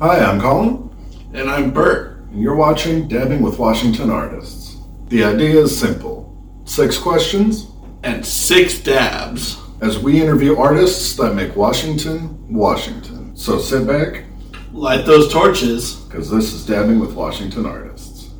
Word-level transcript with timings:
Hi, 0.00 0.20
I'm 0.20 0.40
Colin, 0.40 0.90
And 1.32 1.50
I'm 1.50 1.70
Bert. 1.70 2.18
and 2.30 2.40
you're 2.40 2.54
watching 2.56 3.08
Dabbing 3.08 3.42
with 3.42 3.58
Washington 3.58 4.10
Artists. 4.10 4.76
The 5.08 5.24
idea 5.24 5.60
is 5.60 5.76
simple 5.78 6.18
six 6.64 6.98
questions 6.98 7.66
And 8.04 8.24
six 8.24 8.78
dabs. 8.78 9.56
as 9.80 9.98
we 9.98 10.20
interview 10.20 10.56
artists 10.56 11.14
that 11.16 11.34
make 11.34 11.56
Washington, 11.56 12.38
Washington. 12.48 13.34
So 13.36 13.58
sit 13.58 13.86
back, 13.86 14.24
Light 14.72 15.06
those 15.06 15.32
torches. 15.32 15.94
because 15.94 16.30
this 16.30 16.52
is 16.52 16.64
Dabbing 16.66 17.00
with 17.00 17.14
Washington 17.14 17.64
Artists. 17.66 18.30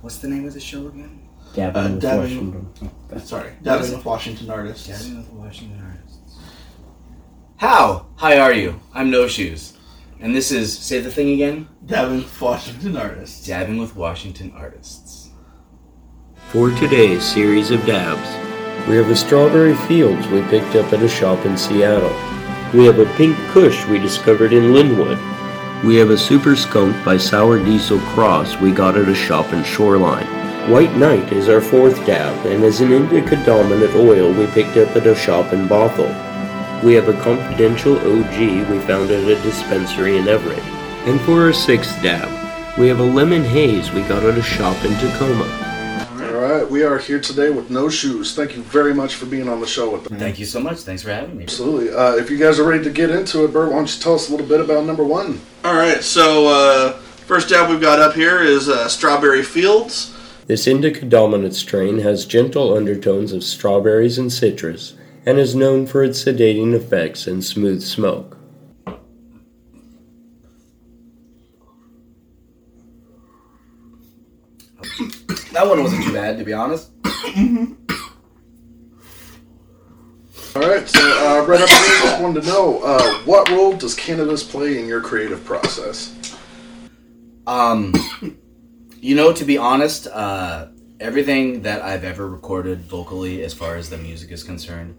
What's 0.00 0.18
the 0.18 0.28
name 0.28 0.46
of 0.46 0.54
the 0.54 0.60
show 0.60 0.86
again? 0.88 1.20
Dabbing 1.54 1.82
Uh, 1.82 1.90
with 1.90 2.00
dabbing- 2.02 2.20
Washington. 2.22 2.68
Sorry. 3.24 3.50
Dabbing 3.62 3.92
with 3.92 4.04
Washington 4.04 4.50
artists. 4.50 4.86
Dabbing 4.86 5.16
with 5.18 5.30
Washington 5.32 5.80
Artists. 5.84 6.18
How? 7.56 8.06
Hi, 8.16 8.38
are 8.38 8.52
you? 8.52 8.80
I'm 8.94 9.10
No 9.10 9.26
Shoes. 9.28 9.72
And 10.20 10.34
this 10.34 10.50
is, 10.50 10.76
say 10.76 11.00
the 11.00 11.10
thing 11.10 11.30
again? 11.32 11.68
Dabbing 11.86 12.18
with 12.18 12.40
Washington 12.40 12.96
artists. 12.96 13.46
Dabbing 13.46 13.78
with 13.78 13.94
Washington 13.94 14.52
Artists. 14.56 15.30
For 16.48 16.70
today's 16.70 17.22
series 17.24 17.70
of 17.70 17.84
dabs, 17.86 18.28
We 18.88 18.96
have 18.96 19.10
a 19.10 19.16
strawberry 19.16 19.74
fields 19.74 20.26
we 20.28 20.40
picked 20.42 20.74
up 20.74 20.92
at 20.92 21.02
a 21.02 21.08
shop 21.08 21.44
in 21.44 21.56
Seattle. 21.58 22.14
we 22.72 22.86
have 22.86 22.98
a 22.98 23.14
pink 23.16 23.36
kush 23.48 23.84
we 23.86 23.98
discovered 23.98 24.52
in 24.52 24.72
Lynnwood. 24.72 25.18
We 25.84 25.96
have 25.96 26.10
a 26.10 26.18
super 26.18 26.56
skunk 26.56 27.04
by 27.04 27.16
Sour 27.18 27.58
Diesel 27.64 28.00
Cross 28.14 28.56
we 28.60 28.72
got 28.72 28.96
at 28.96 29.08
a 29.08 29.14
shop 29.14 29.52
in 29.52 29.62
Shoreline. 29.62 30.26
White 30.70 30.94
Knight 30.96 31.32
is 31.32 31.48
our 31.48 31.60
fourth 31.60 32.04
dab 32.06 32.44
and 32.46 32.64
is 32.64 32.80
an 32.80 32.92
indica 32.92 33.36
dominant 33.44 33.94
oil 33.94 34.32
we 34.32 34.46
picked 34.48 34.76
up 34.76 34.96
at 34.96 35.06
a 35.06 35.14
shop 35.14 35.52
in 35.52 35.68
Bothell. 35.68 36.12
We 36.84 36.94
have 36.94 37.08
a 37.08 37.22
confidential 37.24 37.96
OG 37.96 38.38
we 38.70 38.78
found 38.78 39.10
at 39.10 39.28
a 39.28 39.42
dispensary 39.42 40.16
in 40.16 40.28
Everett. 40.28 40.62
And 41.08 41.20
for 41.22 41.42
our 41.46 41.52
sixth 41.52 42.00
dab, 42.04 42.28
we 42.78 42.86
have 42.86 43.00
a 43.00 43.04
lemon 43.04 43.42
haze 43.42 43.90
we 43.90 44.02
got 44.02 44.22
at 44.22 44.38
a 44.38 44.42
shop 44.42 44.76
in 44.84 44.92
Tacoma. 44.98 45.42
All 46.22 46.40
right, 46.40 46.70
we 46.70 46.84
are 46.84 46.96
here 46.96 47.18
today 47.18 47.50
with 47.50 47.68
No 47.68 47.88
Shoes. 47.88 48.32
Thank 48.36 48.54
you 48.54 48.62
very 48.62 48.94
much 48.94 49.16
for 49.16 49.26
being 49.26 49.48
on 49.48 49.60
the 49.60 49.66
show 49.66 49.90
with 49.90 50.10
us. 50.12 50.18
Thank 50.20 50.38
you 50.38 50.44
so 50.44 50.60
much. 50.60 50.78
Thanks 50.78 51.02
for 51.02 51.10
having 51.10 51.36
me. 51.36 51.42
Absolutely. 51.42 51.90
Uh, 51.90 52.14
if 52.14 52.30
you 52.30 52.38
guys 52.38 52.60
are 52.60 52.64
ready 52.64 52.84
to 52.84 52.90
get 52.90 53.10
into 53.10 53.44
it, 53.44 53.52
Bert, 53.52 53.70
why 53.70 53.78
don't 53.78 53.92
you 53.92 54.00
tell 54.00 54.14
us 54.14 54.28
a 54.28 54.30
little 54.30 54.46
bit 54.46 54.60
about 54.60 54.84
number 54.84 55.02
one? 55.02 55.40
All 55.64 55.74
right. 55.74 56.00
So 56.00 56.46
uh, 56.46 56.92
first 57.26 57.48
dab 57.48 57.70
we've 57.70 57.80
got 57.80 57.98
up 57.98 58.14
here 58.14 58.40
is 58.40 58.68
uh, 58.68 58.88
Strawberry 58.88 59.42
Fields. 59.42 60.14
This 60.46 60.68
indica 60.68 61.04
dominant 61.06 61.56
strain 61.56 61.98
has 61.98 62.24
gentle 62.24 62.72
undertones 62.72 63.32
of 63.32 63.42
strawberries 63.42 64.16
and 64.16 64.32
citrus 64.32 64.94
and 65.28 65.38
is 65.38 65.54
known 65.54 65.86
for 65.86 66.02
its 66.02 66.24
sedating 66.24 66.72
effects 66.72 67.26
and 67.26 67.44
smooth 67.44 67.82
smoke. 67.82 68.38
That 75.52 75.66
one 75.66 75.82
wasn't 75.82 76.04
too 76.04 76.14
bad, 76.14 76.38
to 76.38 76.44
be 76.44 76.54
honest. 76.54 76.92
All 77.04 77.12
right, 80.62 80.88
so 80.88 80.98
uh, 80.98 81.44
right 81.46 81.60
up 81.60 81.68
here, 81.68 82.00
just 82.00 82.22
wanted 82.22 82.40
to 82.40 82.48
know 82.48 82.78
uh, 82.82 83.18
what 83.26 83.50
role 83.50 83.76
does 83.76 83.94
cannabis 83.94 84.42
play 84.42 84.80
in 84.80 84.88
your 84.88 85.02
creative 85.02 85.44
process? 85.44 86.38
Um, 87.46 87.92
you 88.98 89.14
know, 89.14 89.34
to 89.34 89.44
be 89.44 89.58
honest, 89.58 90.06
uh, 90.06 90.68
everything 91.00 91.60
that 91.62 91.82
I've 91.82 92.04
ever 92.04 92.26
recorded 92.26 92.80
vocally, 92.80 93.44
as 93.44 93.52
far 93.52 93.76
as 93.76 93.90
the 93.90 93.98
music 93.98 94.30
is 94.30 94.42
concerned, 94.42 94.96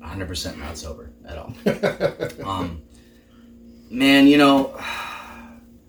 100% 0.00 0.58
not 0.58 0.78
sober 0.78 1.12
at 1.26 1.38
all. 1.38 1.54
um, 2.48 2.82
man, 3.90 4.26
you 4.26 4.38
know, 4.38 4.78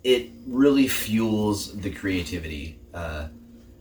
it 0.04 0.30
really 0.46 0.88
fuels 0.88 1.76
the 1.80 1.90
creativity. 1.90 2.80
Uh, 2.92 3.28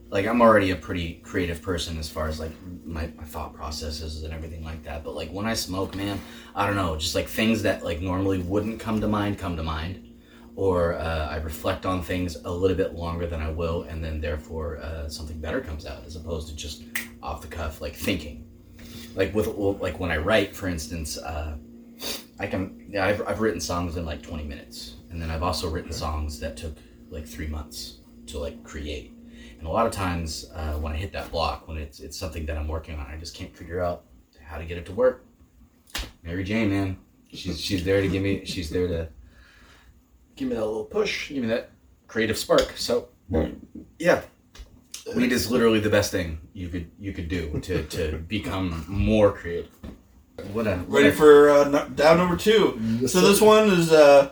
like 0.10 0.28
I'm 0.28 0.42
already 0.42 0.72
a 0.72 0.76
pretty 0.76 1.16
creative 1.24 1.62
person 1.62 1.98
as 1.98 2.10
far 2.10 2.28
as 2.28 2.40
like 2.40 2.52
my, 2.86 3.10
my 3.16 3.24
thought 3.24 3.54
processes 3.54 4.24
and 4.24 4.34
everything 4.34 4.64
like 4.64 4.84
that. 4.84 5.04
But 5.04 5.16
like 5.16 5.30
when 5.32 5.46
I 5.46 5.54
smoke, 5.54 5.96
man, 5.96 6.20
I 6.56 6.68
don't 6.68 6.76
know, 6.76 6.96
just 6.98 7.16
like 7.16 7.28
things 7.28 7.64
that 7.64 7.84
like 7.84 8.02
normally 8.02 8.40
wouldn't 8.40 8.80
come 8.80 9.00
to 9.02 9.08
mind 9.08 9.38
come 9.40 9.56
to 9.56 9.64
mind 9.64 10.12
or 10.56 10.96
uh, 10.96 11.30
I 11.30 11.38
reflect 11.38 11.86
on 11.86 12.04
things 12.04 12.36
a 12.36 12.52
little 12.52 12.76
bit 12.76 12.94
longer 12.94 13.26
than 13.26 13.42
I 13.42 13.50
will, 13.50 13.84
and 13.84 14.04
then 14.04 14.20
therefore 14.20 14.78
uh, 14.78 15.08
something 15.08 15.40
better 15.40 15.62
comes 15.62 15.86
out 15.86 16.04
as 16.06 16.16
opposed 16.16 16.50
to 16.50 16.56
just 16.56 16.84
off 17.24 17.42
the 17.42 17.48
cuff, 17.48 17.82
like 17.82 17.96
thinking. 17.96 18.46
Like 19.16 19.34
with 19.34 19.48
like 19.48 20.00
when 20.00 20.12
I 20.12 20.18
write, 20.18 20.56
for 20.56 20.68
instance, 20.68 21.18
uh, 21.18 21.58
I 22.40 22.48
can 22.48 22.88
yeah, 22.90 23.06
I've, 23.06 23.28
I've 23.28 23.42
written 23.42 23.60
songs 23.60 23.98
in 23.98 24.06
like 24.06 24.22
20 24.22 24.44
minutes, 24.44 24.96
and 25.10 25.22
then 25.22 25.30
I've 25.30 25.44
also 25.44 25.70
written 25.70 25.92
songs 25.92 26.40
that 26.40 26.58
took 26.58 26.76
like 27.10 27.28
three 27.28 27.48
months 27.48 28.00
to 28.28 28.40
like 28.40 28.64
create. 28.64 29.14
And 29.60 29.68
a 29.68 29.72
lot 29.72 29.86
of 29.86 29.92
times 29.92 30.50
uh, 30.56 30.74
when 30.74 30.92
I 30.94 30.96
hit 30.96 31.12
that 31.14 31.32
block, 31.32 31.68
when 31.68 31.78
it's 31.78 32.00
it's 32.00 32.18
something 32.18 32.46
that 32.48 32.58
I'm 32.58 32.68
working 32.68 33.00
on, 33.00 33.06
I 33.06 33.18
just 33.18 33.36
can't 33.36 33.56
figure 33.56 33.82
out 33.82 34.04
how 34.44 34.58
to 34.58 34.66
get 34.66 34.78
it 34.78 34.86
to 34.88 34.92
work. 34.92 35.26
Mary 36.24 36.44
Jane, 36.44 36.70
man, 36.70 36.98
she's 37.32 37.60
she's 37.60 37.84
there 37.84 38.02
to 38.02 38.08
give 38.08 38.24
me. 38.24 38.46
She's 38.46 38.70
there 38.70 38.88
to 38.88 39.10
give 40.36 40.50
me 40.50 40.56
that 40.56 40.66
little 40.66 40.86
push, 40.86 41.30
give 41.30 41.44
me 41.44 41.48
that 41.50 41.70
creative 42.08 42.38
spark. 42.38 42.74
So, 42.76 43.10
yeah, 44.00 44.22
weed 45.16 45.32
is 45.32 45.50
literally 45.52 45.80
the 45.80 45.90
best 45.90 46.12
thing 46.12 46.40
you 46.54 46.70
could 46.70 46.90
you 47.00 47.14
could 47.14 47.28
do 47.30 47.60
to, 47.62 47.84
to 47.84 48.18
become 48.28 48.86
more 48.88 49.32
creative. 49.32 49.70
What 50.54 50.68
a 50.68 50.78
what 50.78 50.98
Ready 51.02 51.10
a- 51.10 51.14
for 51.14 51.50
uh, 51.50 51.70
no- 51.70 51.90
dab 51.90 52.18
number 52.18 52.36
two. 52.38 52.80
So 53.08 53.22
this 53.22 53.42
one 53.42 53.70
is, 53.70 53.92
uh, 53.92 54.32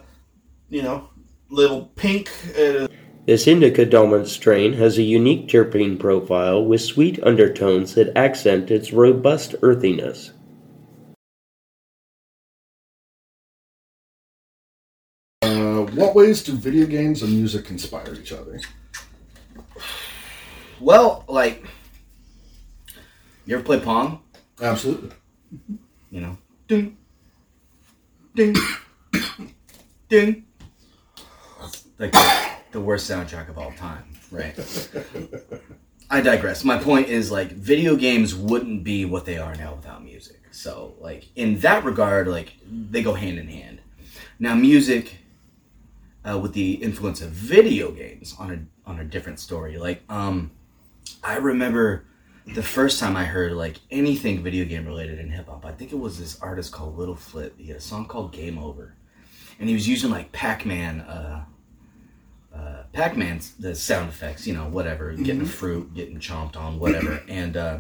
you 0.70 0.82
know, 0.82 1.10
little 1.50 1.92
pink. 1.96 2.30
Uh, 2.58 2.88
This 3.26 3.46
indica 3.48 3.86
dominant 3.86 4.28
strain 4.28 4.74
has 4.74 4.98
a 4.98 5.04
unique 5.04 5.48
terpene 5.48 6.00
profile 6.00 6.66
with 6.66 6.82
sweet 6.82 7.22
undertones 7.22 7.94
that 7.94 8.12
accent 8.18 8.72
its 8.72 8.92
robust 8.92 9.54
earthiness. 9.62 10.32
Uh, 15.42 15.84
what 15.96 16.16
ways 16.16 16.44
do 16.44 16.54
video 16.54 16.86
games 16.86 17.22
and 17.24 17.32
music 17.32 17.70
inspire 17.70 18.14
each 18.16 18.32
other? 18.32 18.60
Well, 20.80 21.24
like 21.28 21.66
you 23.46 23.56
ever 23.56 23.64
play 23.64 23.80
Pong? 23.80 24.22
Absolutely. 24.62 25.12
You 26.12 26.22
know, 26.22 26.38
ding, 26.68 26.98
ding, 28.36 28.56
ding. 30.08 30.46
Like 31.98 32.12
the, 32.12 32.52
the 32.72 32.80
worst 32.80 33.10
soundtrack 33.10 33.50
of 33.50 33.58
all 33.58 33.72
time, 33.74 34.04
right? 34.32 34.56
I 36.12 36.22
digress. 36.22 36.64
My 36.64 36.78
point 36.78 37.08
is 37.08 37.32
like 37.32 37.52
video 37.52 37.96
games 37.96 38.34
wouldn't 38.36 38.84
be 38.84 39.06
what 39.06 39.26
they 39.26 39.38
are 39.38 39.56
now 39.56 39.76
without 39.76 40.04
music. 40.04 40.42
So 40.52 40.94
like 41.00 41.28
in 41.36 41.60
that 41.60 41.84
regard, 41.84 42.28
like 42.28 42.54
they 42.68 43.04
go 43.04 43.14
hand 43.14 43.38
in 43.38 43.48
hand. 43.48 43.82
Now 44.40 44.56
music, 44.56 45.18
uh, 46.24 46.38
with 46.38 46.54
the 46.54 46.74
influence 46.74 47.22
of 47.22 47.30
video 47.32 47.92
games 47.92 48.36
on 48.40 48.52
a 48.52 48.90
on 48.90 49.00
a 49.00 49.04
different 49.04 49.40
story. 49.40 49.78
Like 49.78 50.04
um, 50.10 50.52
I 51.24 51.38
remember 51.38 52.06
the 52.46 52.64
first 52.64 53.00
time 53.00 53.16
I 53.16 53.26
heard 53.26 53.54
like 53.54 53.78
anything 53.92 54.44
video 54.44 54.66
game 54.66 54.86
related 54.86 55.20
in 55.20 55.30
hip 55.30 55.48
hop. 55.48 55.66
I 55.66 55.72
think 55.72 55.92
it 55.92 56.00
was 56.00 56.20
this 56.20 56.40
artist 56.42 56.72
called 56.72 56.98
Little 56.98 57.16
Flip. 57.16 57.54
He 57.58 57.68
had 57.68 57.78
a 57.78 57.82
song 57.82 58.06
called 58.06 58.32
Game 58.32 58.58
Over, 58.58 58.96
and 59.60 59.70
he 59.70 59.76
was 59.76 59.88
using 59.88 60.10
like 60.10 60.32
Pac 60.32 60.66
Man. 60.66 61.02
Uh, 61.02 61.46
uh, 62.54 62.84
Pac-Man's 62.94 63.54
the 63.54 63.76
sound 63.76 64.10
effects, 64.10 64.48
you 64.48 64.54
know, 64.54 64.68
whatever, 64.68 65.14
getting 65.14 65.46
fruit, 65.46 65.94
getting 65.94 66.20
chomped 66.20 66.58
on, 66.58 66.80
whatever. 66.80 67.24
and 67.30 67.56
uh, 67.56 67.80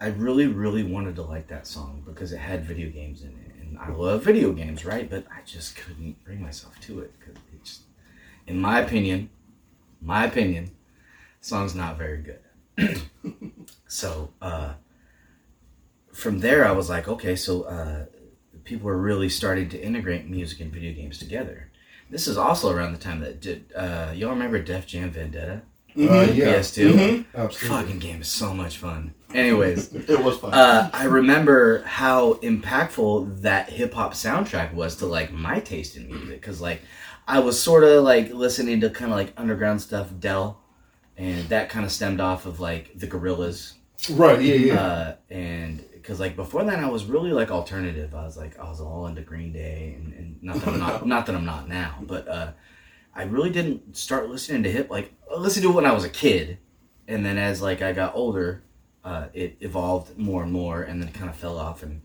I 0.00 0.08
really, 0.08 0.46
really 0.46 0.82
wanted 0.82 1.16
to 1.16 1.22
like 1.22 1.46
that 1.48 1.66
song 1.66 2.02
because 2.04 2.32
it 2.32 2.38
had 2.38 2.64
video 2.64 2.90
games 2.90 3.22
in 3.22 3.28
it, 3.28 3.54
and 3.60 3.78
I 3.78 3.90
love 3.90 4.24
video 4.24 4.52
games, 4.52 4.84
right? 4.84 5.08
But 5.08 5.26
I 5.30 5.42
just 5.46 5.76
couldn't 5.76 6.22
bring 6.24 6.42
myself 6.42 6.78
to 6.80 7.00
it 7.00 7.12
because 7.18 7.36
it 7.36 7.64
just, 7.64 7.82
in 8.46 8.60
my 8.60 8.80
opinion, 8.80 9.30
my 10.00 10.24
opinion, 10.24 10.72
song's 11.42 11.74
not 11.74 11.98
very 11.98 12.22
good. 12.22 13.02
so 13.86 14.30
uh, 14.40 14.72
from 16.14 16.38
there, 16.38 16.66
I 16.66 16.72
was 16.72 16.88
like, 16.88 17.08
okay, 17.08 17.36
so 17.36 17.62
uh, 17.64 18.06
people 18.64 18.88
are 18.88 18.96
really 18.96 19.28
starting 19.28 19.68
to 19.70 19.80
integrate 19.80 20.28
music 20.28 20.60
and 20.60 20.72
video 20.72 20.94
games 20.94 21.18
together. 21.18 21.70
This 22.08 22.26
is 22.26 22.38
also 22.38 22.70
around 22.70 22.92
the 22.92 22.98
time 22.98 23.20
that 23.20 23.40
did 23.40 23.72
uh, 23.76 24.12
y'all 24.14 24.30
remember 24.30 24.58
Def 24.60 24.86
Jam 24.86 25.10
Vendetta? 25.10 25.62
Uh, 25.94 26.26
yeah, 26.32 26.54
PS2. 26.54 27.26
absolutely. 27.34 27.68
Fucking 27.68 27.98
game 27.98 28.22
is 28.22 28.28
so 28.28 28.54
much 28.54 28.78
fun. 28.78 29.12
Anyways, 29.34 29.92
it 30.08 30.22
was 30.22 30.38
fun. 30.38 30.54
uh, 30.54 30.90
I 30.92 31.04
remember 31.04 31.82
how 31.82 32.34
impactful 32.34 33.42
that 33.42 33.68
hip 33.68 33.92
hop 33.92 34.14
soundtrack 34.14 34.72
was 34.72 34.96
to 34.96 35.06
like 35.06 35.32
my 35.32 35.60
taste 35.60 35.96
in 35.96 36.06
music 36.06 36.40
because 36.40 36.60
like 36.60 36.80
I 37.28 37.40
was 37.40 37.60
sort 37.60 37.84
of 37.84 38.04
like 38.04 38.32
listening 38.32 38.80
to 38.80 38.90
kind 38.90 39.10
of 39.10 39.16
like 39.18 39.32
underground 39.36 39.82
stuff, 39.82 40.08
Del, 40.18 40.61
and 41.22 41.48
that 41.48 41.68
kind 41.68 41.84
of 41.84 41.92
stemmed 41.92 42.20
off 42.20 42.46
of 42.46 42.60
like 42.60 42.90
the 42.98 43.06
Gorillaz 43.06 43.74
Right, 44.10 44.42
yeah, 44.42 44.54
yeah. 44.54 44.80
uh, 44.80 45.14
and 45.30 45.84
because 45.92 46.18
like 46.18 46.34
before 46.34 46.64
that 46.64 46.80
I 46.80 46.88
was 46.88 47.04
really 47.04 47.30
like 47.32 47.50
alternative. 47.52 48.14
I 48.14 48.24
was 48.24 48.36
like 48.36 48.58
I 48.58 48.64
was 48.64 48.80
all 48.80 49.06
into 49.06 49.22
Green 49.22 49.52
Day, 49.52 49.94
and, 49.96 50.12
and 50.14 50.42
not 50.42 50.56
that 50.56 50.68
I'm 50.68 50.78
not 50.80 51.06
not 51.14 51.26
that 51.26 51.36
I'm 51.36 51.44
not 51.44 51.68
now, 51.68 51.98
but 52.02 52.26
uh, 52.26 52.52
I 53.14 53.22
really 53.24 53.50
didn't 53.50 53.96
start 53.96 54.28
listening 54.28 54.64
to 54.64 54.72
hip 54.72 54.90
like 54.90 55.12
listen 55.36 55.62
to 55.62 55.70
it 55.70 55.74
when 55.74 55.86
I 55.86 55.92
was 55.92 56.02
a 56.04 56.08
kid, 56.08 56.58
and 57.06 57.24
then 57.24 57.38
as 57.38 57.62
like 57.62 57.80
I 57.80 57.92
got 57.92 58.16
older, 58.16 58.64
uh, 59.04 59.28
it 59.32 59.56
evolved 59.60 60.18
more 60.18 60.42
and 60.42 60.52
more, 60.52 60.82
and 60.82 61.00
then 61.00 61.08
it 61.08 61.14
kind 61.14 61.30
of 61.30 61.36
fell 61.36 61.56
off. 61.56 61.84
And 61.84 62.02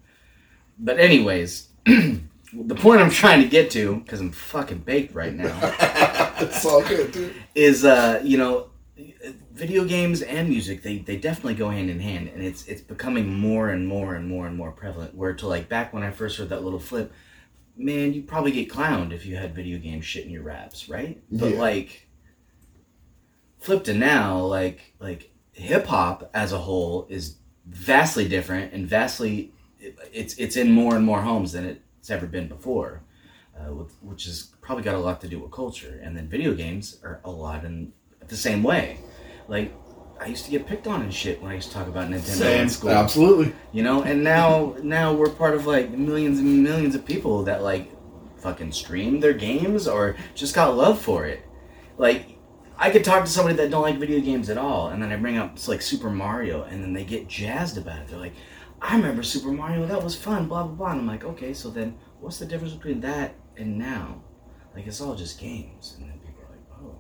but 0.78 1.00
anyways, 1.00 1.70
the 1.86 2.76
point 2.76 3.02
I'm 3.02 3.10
trying 3.10 3.42
to 3.42 3.48
get 3.48 3.72
to 3.72 3.96
because 3.96 4.20
I'm 4.20 4.32
fucking 4.32 4.80
baked 4.80 5.16
right 5.16 5.34
now 5.34 5.58
It's 6.40 6.64
all 6.64 6.84
good, 6.84 7.12
dude. 7.12 7.34
is 7.56 7.84
uh 7.84 8.22
you 8.24 8.38
know 8.38 8.68
video 9.52 9.86
games 9.86 10.22
and 10.22 10.50
music 10.50 10.82
they, 10.82 11.00
they 11.00 11.18
definitely 11.18 11.54
go 11.54 11.70
hand 11.70 11.90
in 11.90 12.00
hand 12.00 12.30
and 12.30 12.44
it's 12.44 12.66
it's 12.68 12.82
becoming 12.82 13.34
more 13.34 13.70
and 13.70 13.88
more 13.88 14.16
and 14.16 14.28
more 14.28 14.48
and 14.48 14.56
more 14.56 14.72
prevalent. 14.72 15.16
Where 15.16 15.34
to 15.36 15.48
like 15.48 15.70
back 15.70 15.94
when 15.94 16.04
i 16.04 16.12
first 16.12 16.38
heard 16.38 16.50
that 16.50 16.64
little 16.64 16.80
flip 16.80 17.12
man 17.76 18.14
you 18.14 18.24
probably 18.24 18.52
get 18.52 18.70
clowned 18.70 19.12
if 19.12 19.26
you 19.26 19.36
had 19.36 19.54
video 19.54 19.78
game 19.78 20.02
shit 20.02 20.26
in 20.26 20.32
your 20.32 20.44
raps 20.44 20.90
right? 20.90 21.22
But 21.32 21.54
like 21.54 22.08
flip 23.60 23.84
to 23.86 23.94
now 23.94 24.40
like 24.40 24.94
like 25.00 25.32
hip-hop 25.54 26.30
as 26.34 26.52
a 26.52 26.60
whole 26.60 27.08
is 27.10 27.38
vastly 27.66 28.28
different 28.28 28.74
and 28.74 28.88
vastly 28.88 29.52
it's 30.12 30.36
it's 30.38 30.56
in 30.56 30.72
more 30.72 30.96
and 30.96 31.06
more 31.06 31.22
homes 31.22 31.52
than 31.52 31.66
it's 31.66 32.10
ever 32.10 32.26
been 32.26 32.48
before 32.48 33.04
uh, 33.60 33.74
with, 33.74 33.96
which 34.02 34.26
has 34.26 34.52
probably 34.62 34.84
got 34.84 34.96
a 34.96 35.00
lot 35.00 35.22
to 35.22 35.28
do 35.28 35.40
with 35.40 35.52
culture. 35.52 36.00
And 36.02 36.16
then 36.16 36.28
video 36.28 36.54
games 36.54 37.00
are 37.04 37.22
a 37.24 37.32
lot 37.32 37.66
in 37.66 37.94
the 38.28 38.38
same 38.38 38.64
way. 38.64 39.00
Like 39.48 39.74
I 40.20 40.28
used 40.28 40.46
to 40.46 40.52
get 40.52 40.66
picked 40.66 40.88
on 40.88 41.02
and 41.02 41.14
shit 41.14 41.42
when 41.42 41.52
I 41.52 41.56
used 41.56 41.70
to 41.70 41.74
talk 41.74 41.88
about 41.88 42.10
Nintendo 42.10 42.22
Same. 42.22 42.62
in 42.62 42.70
school. 42.70 42.90
Absolutely. 42.90 43.54
You 43.72 43.84
know, 43.84 44.04
and 44.04 44.24
now 44.24 44.76
now 44.82 45.14
we're 45.14 45.30
part 45.30 45.54
of 45.54 45.66
like 45.66 45.92
millions 45.92 46.40
and 46.40 46.64
millions 46.64 46.96
of 46.96 47.06
people 47.06 47.44
that 47.44 47.62
like 47.64 47.92
fucking 48.38 48.72
stream 48.72 49.20
their 49.20 49.34
games 49.34 49.88
or 49.88 50.16
just 50.36 50.56
got 50.56 50.76
love 50.76 51.00
for 51.02 51.26
it. 51.26 51.44
Like 51.98 52.38
I 52.80 52.92
could 52.92 53.04
talk 53.04 53.26
to 53.26 53.32
somebody 53.32 53.56
that 53.58 53.72
don't 53.72 53.82
like 53.82 53.98
video 53.98 54.20
games 54.20 54.50
at 54.50 54.58
all, 54.58 54.90
and 54.90 55.02
then 55.02 55.12
I 55.12 55.16
bring 55.16 55.38
up 55.38 55.58
like 55.68 55.82
Super 55.82 56.12
Mario, 56.12 56.64
and 56.64 56.84
then 56.84 56.94
they 56.94 57.04
get 57.04 57.28
jazzed 57.28 57.78
about 57.78 58.02
it. 58.02 58.08
They're 58.08 58.20
like, 58.20 58.36
"I 58.82 58.96
remember 58.96 59.24
Super 59.24 59.52
Mario. 59.52 59.86
That 59.88 60.04
was 60.04 60.16
fun." 60.16 60.48
Blah 60.48 60.64
blah 60.64 60.76
blah. 60.76 60.92
And 60.92 61.02
I'm 61.02 61.08
like, 61.08 61.24
"Okay, 61.24 61.54
so 61.54 61.70
then 61.70 61.98
what's 62.20 62.38
the 62.38 62.46
difference 62.46 62.74
between 62.76 63.02
that 63.02 63.34
and 63.58 63.78
now? 63.80 64.22
Like 64.76 64.86
it's 64.86 65.02
all 65.02 65.16
just 65.16 65.40
games." 65.40 65.96
And 66.00 66.08
then 66.10 66.20
people 66.20 66.44
are 66.44 66.52
like, 66.52 66.66
"Oh," 66.80 67.00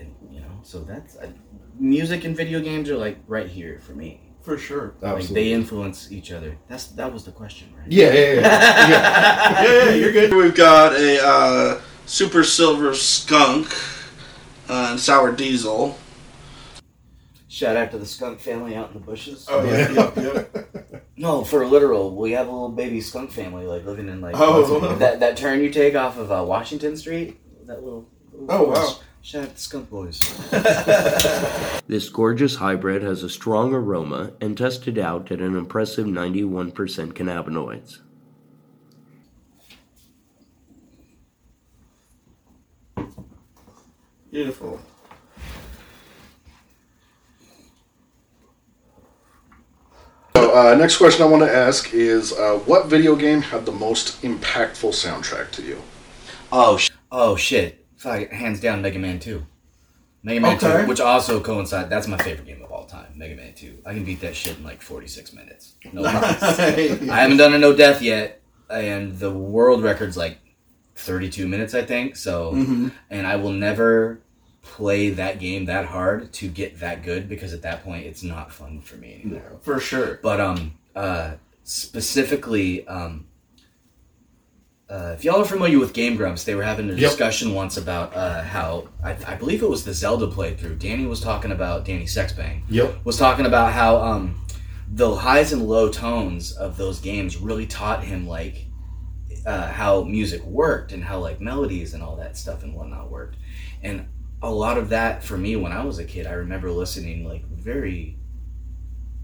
and 0.00 0.12
you 0.32 0.40
know, 0.40 0.46
so 0.66 0.80
that's 0.80 1.16
I, 1.18 1.32
music 1.78 2.24
and 2.24 2.36
video 2.36 2.60
games 2.60 2.90
are 2.90 2.96
like 2.96 3.18
right 3.28 3.46
here 3.48 3.78
for 3.80 3.92
me. 3.92 4.20
For 4.42 4.58
sure. 4.58 4.94
Like 5.00 5.26
they 5.28 5.52
influence 5.52 6.10
each 6.12 6.30
other. 6.32 6.56
That's 6.68 6.88
that 6.88 7.12
was 7.12 7.24
the 7.24 7.32
question, 7.32 7.72
right? 7.78 7.90
yeah, 7.90 8.12
yeah, 8.12 8.32
yeah. 8.32 8.40
yeah. 8.40 9.62
Yeah, 9.62 9.84
yeah, 9.84 9.90
you're 9.94 10.12
good. 10.12 10.32
We've 10.34 10.54
got 10.54 10.92
a 10.94 11.24
uh, 11.24 11.80
Super 12.06 12.42
Silver 12.44 12.94
Skunk 12.94 13.66
uh, 14.68 14.88
and 14.90 15.00
Sour 15.00 15.32
Diesel. 15.32 15.96
Shout 17.48 17.76
out 17.76 17.90
to 17.92 17.98
the 17.98 18.06
skunk 18.06 18.38
family 18.40 18.74
out 18.76 18.88
in 18.88 18.94
the 18.94 19.00
bushes. 19.00 19.46
Oh 19.48 19.64
yeah, 19.64 19.90
yep, 19.92 20.16
yep. 20.16 21.02
No, 21.16 21.42
for 21.44 21.66
literal, 21.66 22.14
we 22.14 22.32
have 22.32 22.46
a 22.48 22.50
little 22.50 22.68
baby 22.68 23.00
skunk 23.00 23.30
family 23.32 23.66
like 23.66 23.84
living 23.86 24.08
in 24.08 24.20
like 24.20 24.34
Oh. 24.36 24.94
that 24.96 25.20
that 25.20 25.36
turn 25.36 25.60
you 25.62 25.70
take 25.70 25.94
off 25.94 26.18
of 26.18 26.30
uh, 26.30 26.44
Washington 26.46 26.96
Street. 26.96 27.38
That 27.66 27.82
little. 27.82 28.06
little 28.32 28.46
Oh, 28.50 28.64
wow. 28.68 28.96
Shout 29.26 29.42
out 29.42 29.56
to 29.56 29.60
skunk 29.60 29.90
boys. 29.90 30.22
This 31.88 32.08
gorgeous 32.08 32.54
hybrid 32.54 33.02
has 33.02 33.24
a 33.24 33.28
strong 33.28 33.74
aroma 33.74 34.34
and 34.40 34.56
tested 34.56 34.98
out 34.98 35.32
at 35.32 35.40
an 35.40 35.56
impressive 35.56 36.06
91% 36.06 36.72
cannabinoids. 37.12 37.98
Beautiful. 44.30 44.80
So, 50.36 50.54
uh, 50.54 50.76
next 50.76 50.98
question 50.98 51.24
I 51.24 51.28
want 51.28 51.42
to 51.42 51.52
ask 51.52 51.92
is 51.92 52.32
uh, 52.32 52.60
what 52.66 52.86
video 52.86 53.16
game 53.16 53.42
had 53.42 53.66
the 53.66 53.72
most 53.72 54.22
impactful 54.22 54.90
soundtrack 54.90 55.50
to 55.50 55.62
you? 55.62 55.82
Oh, 56.52 56.76
sh- 56.76 56.90
oh 57.10 57.34
shit! 57.34 57.85
Fuck, 57.96 58.30
hands 58.30 58.60
down, 58.60 58.82
Mega 58.82 58.98
Man 58.98 59.18
Two. 59.18 59.46
Mega 60.22 60.40
Man 60.40 60.56
Okay. 60.56 60.82
Two, 60.82 60.88
which 60.88 61.00
also 61.00 61.40
coincides. 61.40 61.88
That's 61.88 62.06
my 62.08 62.18
favorite 62.18 62.46
game 62.46 62.62
of 62.62 62.70
all 62.72 62.84
time. 62.86 63.12
Mega 63.16 63.34
Man 63.36 63.54
Two. 63.54 63.78
I 63.86 63.94
can 63.94 64.04
beat 64.04 64.20
that 64.20 64.34
shit 64.36 64.58
in 64.58 64.64
like 64.64 64.82
forty 64.82 65.06
six 65.06 65.32
minutes. 65.32 65.74
No. 65.92 66.04
I 66.04 66.10
haven't 67.20 67.36
done 67.38 67.54
a 67.54 67.58
no 67.58 67.74
death 67.74 68.02
yet, 68.02 68.42
and 68.70 69.18
the 69.18 69.30
world 69.30 69.82
record's 69.82 70.16
like 70.16 70.38
32 70.96 71.46
minutes, 71.46 71.74
I 71.74 71.82
think. 71.82 72.16
So, 72.16 72.52
Mm-hmm. 72.52 72.88
and 73.10 73.26
I 73.26 73.36
will 73.36 73.52
never 73.52 74.20
play 74.62 75.10
that 75.10 75.38
game 75.38 75.66
that 75.66 75.84
hard 75.84 76.32
to 76.32 76.48
get 76.48 76.80
that 76.80 77.02
good 77.04 77.28
because 77.28 77.52
at 77.52 77.62
that 77.62 77.84
point 77.84 78.04
it's 78.06 78.22
not 78.22 78.50
fun 78.50 78.80
for 78.80 78.96
me 78.96 79.20
anymore. 79.22 79.58
For 79.62 79.78
sure. 79.78 80.18
But 80.22 80.40
um, 80.40 80.74
uh, 80.96 81.34
specifically, 81.64 82.86
um, 82.88 83.26
uh, 84.88 85.12
if 85.14 85.24
y'all 85.24 85.40
are 85.40 85.44
familiar 85.44 85.78
with 85.78 85.92
Game 85.92 86.16
Grumps, 86.16 86.44
they 86.44 86.54
were 86.54 86.62
having 86.62 86.88
a 86.88 86.92
Yep. 86.92 86.98
discussion 87.10 87.54
once 87.54 87.76
about 87.76 88.14
uh, 88.14 88.42
how 88.42 88.88
I, 89.02 89.16
I 89.26 89.34
believe 89.34 89.62
it 89.62 89.68
was 89.68 89.84
the 89.84 89.92
Zelda 89.92 90.26
playthrough. 90.28 90.78
Danny 90.78 91.06
was 91.06 91.20
talking 91.20 91.50
about 91.52 91.84
Danny 91.84 92.04
Sexbang 92.04 92.62
Yep. 92.68 93.04
was 93.04 93.16
talking 93.18 93.46
about 93.46 93.72
how 93.72 93.96
um, 94.00 94.40
the 94.92 95.14
highs 95.16 95.52
and 95.52 95.66
low 95.66 95.88
tones 95.90 96.52
of 96.52 96.76
those 96.76 97.00
games 97.00 97.36
really 97.36 97.66
taught 97.66 98.04
him 98.04 98.28
like 98.28 98.66
uh, 99.44 99.68
how 99.72 100.02
music 100.04 100.44
worked 100.44 100.92
and 100.92 101.02
how 101.02 101.18
like 101.18 101.40
melodies 101.40 101.92
and 101.94 102.02
all 102.02 102.16
that 102.16 102.36
stuff 102.36 102.62
and 102.62 102.74
whatnot 102.74 103.10
worked. 103.10 103.36
And 103.82 104.06
a 104.42 104.50
lot 104.50 104.78
of 104.78 104.88
that 104.90 105.24
for 105.24 105.36
me 105.36 105.56
when 105.56 105.72
I 105.72 105.84
was 105.84 105.98
a 105.98 106.04
kid, 106.04 106.26
I 106.26 106.32
remember 106.34 106.70
listening 106.70 107.24
like 107.26 107.44
very 107.48 108.16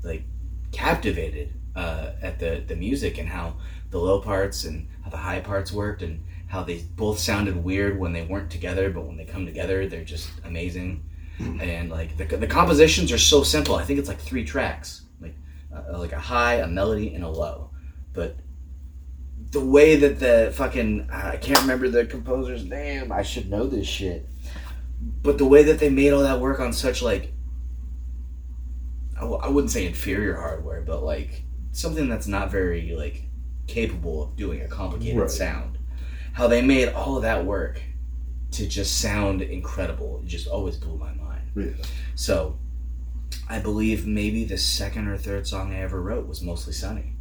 like 0.02 0.24
captivated 0.72 1.52
uh, 1.76 2.12
at 2.20 2.38
the 2.38 2.64
the 2.66 2.74
music 2.76 3.18
and 3.18 3.28
how 3.28 3.54
the 3.90 3.98
low 3.98 4.20
parts 4.20 4.64
and 4.64 4.88
how 5.02 5.10
the 5.10 5.16
high 5.16 5.40
parts 5.40 5.72
worked 5.72 6.02
and 6.02 6.24
how 6.48 6.62
they 6.62 6.78
both 6.96 7.18
sounded 7.18 7.62
weird 7.64 7.98
when 7.98 8.12
they 8.12 8.22
weren't 8.24 8.50
together, 8.50 8.90
but 8.90 9.04
when 9.04 9.16
they 9.16 9.24
come 9.24 9.46
together, 9.46 9.88
they're 9.88 10.04
just 10.04 10.30
amazing. 10.44 11.04
And 11.38 11.90
like 11.90 12.16
the, 12.16 12.36
the 12.36 12.46
compositions 12.46 13.10
are 13.10 13.18
so 13.18 13.42
simple. 13.42 13.74
I 13.74 13.84
think 13.84 13.98
it's 13.98 14.08
like 14.08 14.20
three 14.20 14.44
tracks, 14.44 15.02
like 15.20 15.34
uh, 15.74 15.98
like 15.98 16.12
a 16.12 16.20
high, 16.20 16.56
a 16.56 16.68
melody, 16.68 17.14
and 17.14 17.24
a 17.24 17.28
low. 17.28 17.70
But 18.12 18.36
the 19.50 19.64
way 19.64 19.96
that 19.96 20.20
the 20.20 20.52
fucking 20.54 21.08
I 21.10 21.36
can't 21.36 21.60
remember 21.60 21.88
the 21.88 22.06
composer's 22.06 22.64
name. 22.64 23.10
I 23.10 23.22
should 23.22 23.50
know 23.50 23.66
this 23.66 23.86
shit. 23.86 24.28
But 25.22 25.38
the 25.38 25.46
way 25.46 25.62
that 25.64 25.78
they 25.78 25.90
made 25.90 26.12
all 26.12 26.22
that 26.22 26.38
work 26.38 26.60
on 26.60 26.72
such 26.72 27.02
like 27.02 27.32
I 29.16 29.20
w- 29.20 29.40
I 29.40 29.48
wouldn't 29.48 29.72
say 29.72 29.86
inferior 29.86 30.36
hardware, 30.36 30.82
but 30.82 31.02
like 31.02 31.42
something 31.72 32.08
that's 32.08 32.26
not 32.26 32.50
very 32.50 32.94
like 32.94 33.24
capable 33.66 34.22
of 34.24 34.36
doing 34.36 34.60
a 34.60 34.68
complicated 34.68 35.18
Right. 35.18 35.30
sound. 35.30 35.78
How 36.34 36.46
they 36.48 36.62
made 36.62 36.88
all 36.88 37.16
of 37.16 37.22
that 37.22 37.44
work 37.44 37.80
to 38.52 38.66
just 38.66 39.00
sound 39.00 39.42
incredible. 39.42 40.20
It 40.22 40.28
just 40.28 40.46
always 40.46 40.76
blew 40.76 40.96
my 40.98 41.12
mind. 41.14 41.42
Yeah. 41.54 41.84
So, 42.14 42.58
I 43.48 43.58
believe 43.58 44.06
maybe 44.06 44.44
the 44.44 44.58
second 44.58 45.08
or 45.08 45.16
third 45.16 45.46
song 45.46 45.72
I 45.72 45.80
ever 45.80 46.00
wrote 46.00 46.26
was 46.26 46.42
Mostly 46.42 46.72
Sunny, 46.72 47.12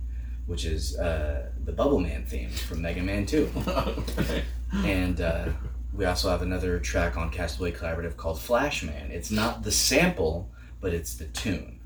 which 0.45 0.65
is 0.65 0.97
uh, 0.97 1.49
the 1.63 1.71
Bubble 1.71 1.99
Man 1.99 2.25
theme 2.25 2.49
from 2.49 2.81
Mega 2.81 3.01
Man 3.01 3.25
2. 3.25 3.49
and 4.85 5.21
uh, 5.21 5.49
we 5.93 6.05
also 6.05 6.29
have 6.29 6.41
another 6.41 6.79
track 6.79 7.17
on 7.17 7.29
Castaway 7.29 7.71
Collaborative 7.71 8.15
called 8.17 8.39
Flashman. 8.41 9.11
It's 9.11 9.31
not 9.31 9.63
the 9.63 9.71
sample, 9.71 10.49
but 10.79 10.93
it's 10.93 11.15
the 11.15 11.25
tune. 11.25 11.79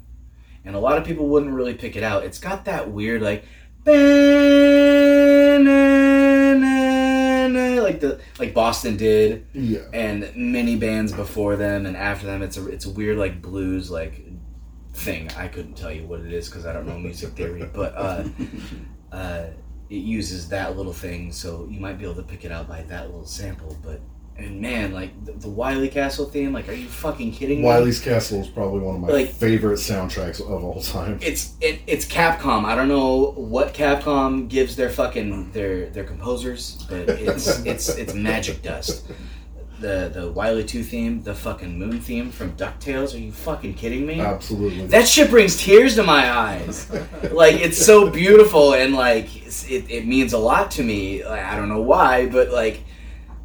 And 0.63 0.75
a 0.75 0.79
lot 0.79 0.97
of 0.97 1.05
people 1.05 1.27
wouldn't 1.27 1.53
really 1.53 1.75
pick 1.75 1.95
it 1.95 2.03
out. 2.03 2.23
It's 2.23 2.39
got 2.39 2.65
that 2.65 2.89
weird, 2.91 3.21
like, 3.21 3.45
like 7.83 7.99
the 7.99 8.19
like 8.39 8.53
Boston 8.53 8.97
did 8.97 9.45
Yeah. 9.53 9.81
and 9.93 10.31
many 10.35 10.75
bands 10.75 11.13
before 11.13 11.55
them 11.55 11.85
and 11.85 11.95
after 11.95 12.25
them 12.25 12.41
it's 12.41 12.57
a 12.57 12.67
it's 12.67 12.85
a 12.85 12.89
weird 12.89 13.17
like 13.17 13.41
blues 13.41 13.91
like 13.91 14.25
thing 14.93 15.29
i 15.37 15.47
couldn't 15.47 15.75
tell 15.75 15.91
you 15.91 16.07
what 16.07 16.21
it 16.21 16.31
is 16.31 16.47
because 16.49 16.65
i 16.65 16.71
don't 16.71 16.87
know 16.87 16.97
music 16.97 17.29
theory 17.33 17.69
but 17.73 17.93
uh 17.97 18.23
uh 19.11 19.47
it 19.89 19.95
uses 19.97 20.47
that 20.49 20.77
little 20.77 20.93
thing 20.93 21.31
so 21.33 21.67
you 21.69 21.79
might 21.81 21.97
be 21.99 22.05
able 22.05 22.15
to 22.15 22.23
pick 22.23 22.45
it 22.45 22.51
out 22.51 22.67
by 22.67 22.81
that 22.83 23.05
little 23.07 23.25
sample 23.25 23.77
but 23.83 23.99
and 24.37 24.59
man, 24.59 24.91
like 24.91 25.23
the, 25.23 25.31
the 25.31 25.49
Wily 25.49 25.87
Castle 25.87 26.25
theme, 26.25 26.51
like, 26.51 26.67
are 26.67 26.73
you 26.73 26.87
fucking 26.87 27.31
kidding 27.31 27.59
me? 27.61 27.65
Wily's 27.65 28.01
Castle 28.01 28.41
is 28.41 28.47
probably 28.47 28.81
one 28.81 28.95
of 28.95 29.01
my 29.01 29.07
like, 29.07 29.29
favorite 29.29 29.77
soundtracks 29.77 30.41
of 30.41 30.63
all 30.63 30.81
time. 30.81 31.19
It's 31.21 31.53
it, 31.61 31.79
it's 31.87 32.05
Capcom. 32.05 32.65
I 32.65 32.75
don't 32.75 32.89
know 32.89 33.31
what 33.31 33.73
Capcom 33.73 34.49
gives 34.49 34.75
their 34.75 34.89
fucking 34.89 35.51
their 35.51 35.89
their 35.89 36.03
composers, 36.03 36.85
but 36.89 37.09
it's 37.09 37.65
it's 37.65 37.89
it's 37.89 38.13
magic 38.13 38.61
dust. 38.61 39.09
The 39.79 40.11
the 40.13 40.31
Wily 40.31 40.65
Two 40.65 40.83
theme, 40.83 41.23
the 41.23 41.33
fucking 41.33 41.77
Moon 41.77 42.01
theme 42.01 42.29
from 42.29 42.51
Ducktales. 42.57 43.13
Are 43.13 43.19
you 43.19 43.31
fucking 43.31 43.75
kidding 43.75 44.05
me? 44.05 44.19
Absolutely. 44.19 44.87
That 44.87 45.07
shit 45.07 45.29
brings 45.29 45.61
tears 45.61 45.95
to 45.95 46.03
my 46.03 46.29
eyes. 46.29 46.91
like 47.31 47.55
it's 47.55 47.85
so 47.85 48.09
beautiful 48.09 48.73
and 48.73 48.95
like 48.95 49.33
it 49.69 49.89
it 49.89 50.05
means 50.05 50.33
a 50.33 50.37
lot 50.37 50.71
to 50.71 50.83
me. 50.83 51.23
Like, 51.25 51.43
I 51.43 51.55
don't 51.55 51.69
know 51.69 51.81
why, 51.81 52.25
but 52.25 52.51
like 52.51 52.83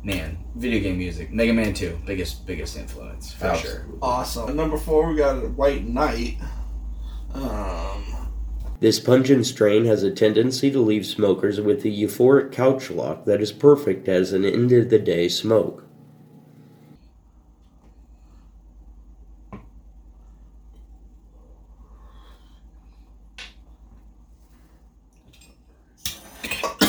man, 0.02 0.38
video 0.54 0.80
game 0.80 0.98
music. 0.98 1.32
Mega 1.32 1.52
Man 1.52 1.74
Two, 1.74 1.98
biggest 2.06 2.46
biggest 2.46 2.76
influence 2.76 3.32
for 3.32 3.46
Absolutely. 3.46 3.90
sure. 3.90 3.98
Awesome. 4.02 4.56
Number 4.56 4.76
four, 4.76 5.10
we 5.10 5.16
got 5.16 5.42
White 5.50 5.86
Knight. 5.86 6.38
Um, 7.34 8.02
this 8.80 8.98
pungent 8.98 9.46
strain 9.46 9.84
has 9.84 10.02
a 10.02 10.10
tendency 10.10 10.70
to 10.70 10.80
leave 10.80 11.04
smokers 11.04 11.60
with 11.60 11.82
the 11.82 12.02
euphoric 12.02 12.50
couch 12.50 12.90
lock 12.90 13.24
that 13.26 13.40
is 13.40 13.52
perfect 13.52 14.08
as 14.08 14.32
an 14.32 14.44
end 14.44 14.72
of 14.72 14.90
the 14.90 14.98
day 14.98 15.28
smoke. 15.28 15.84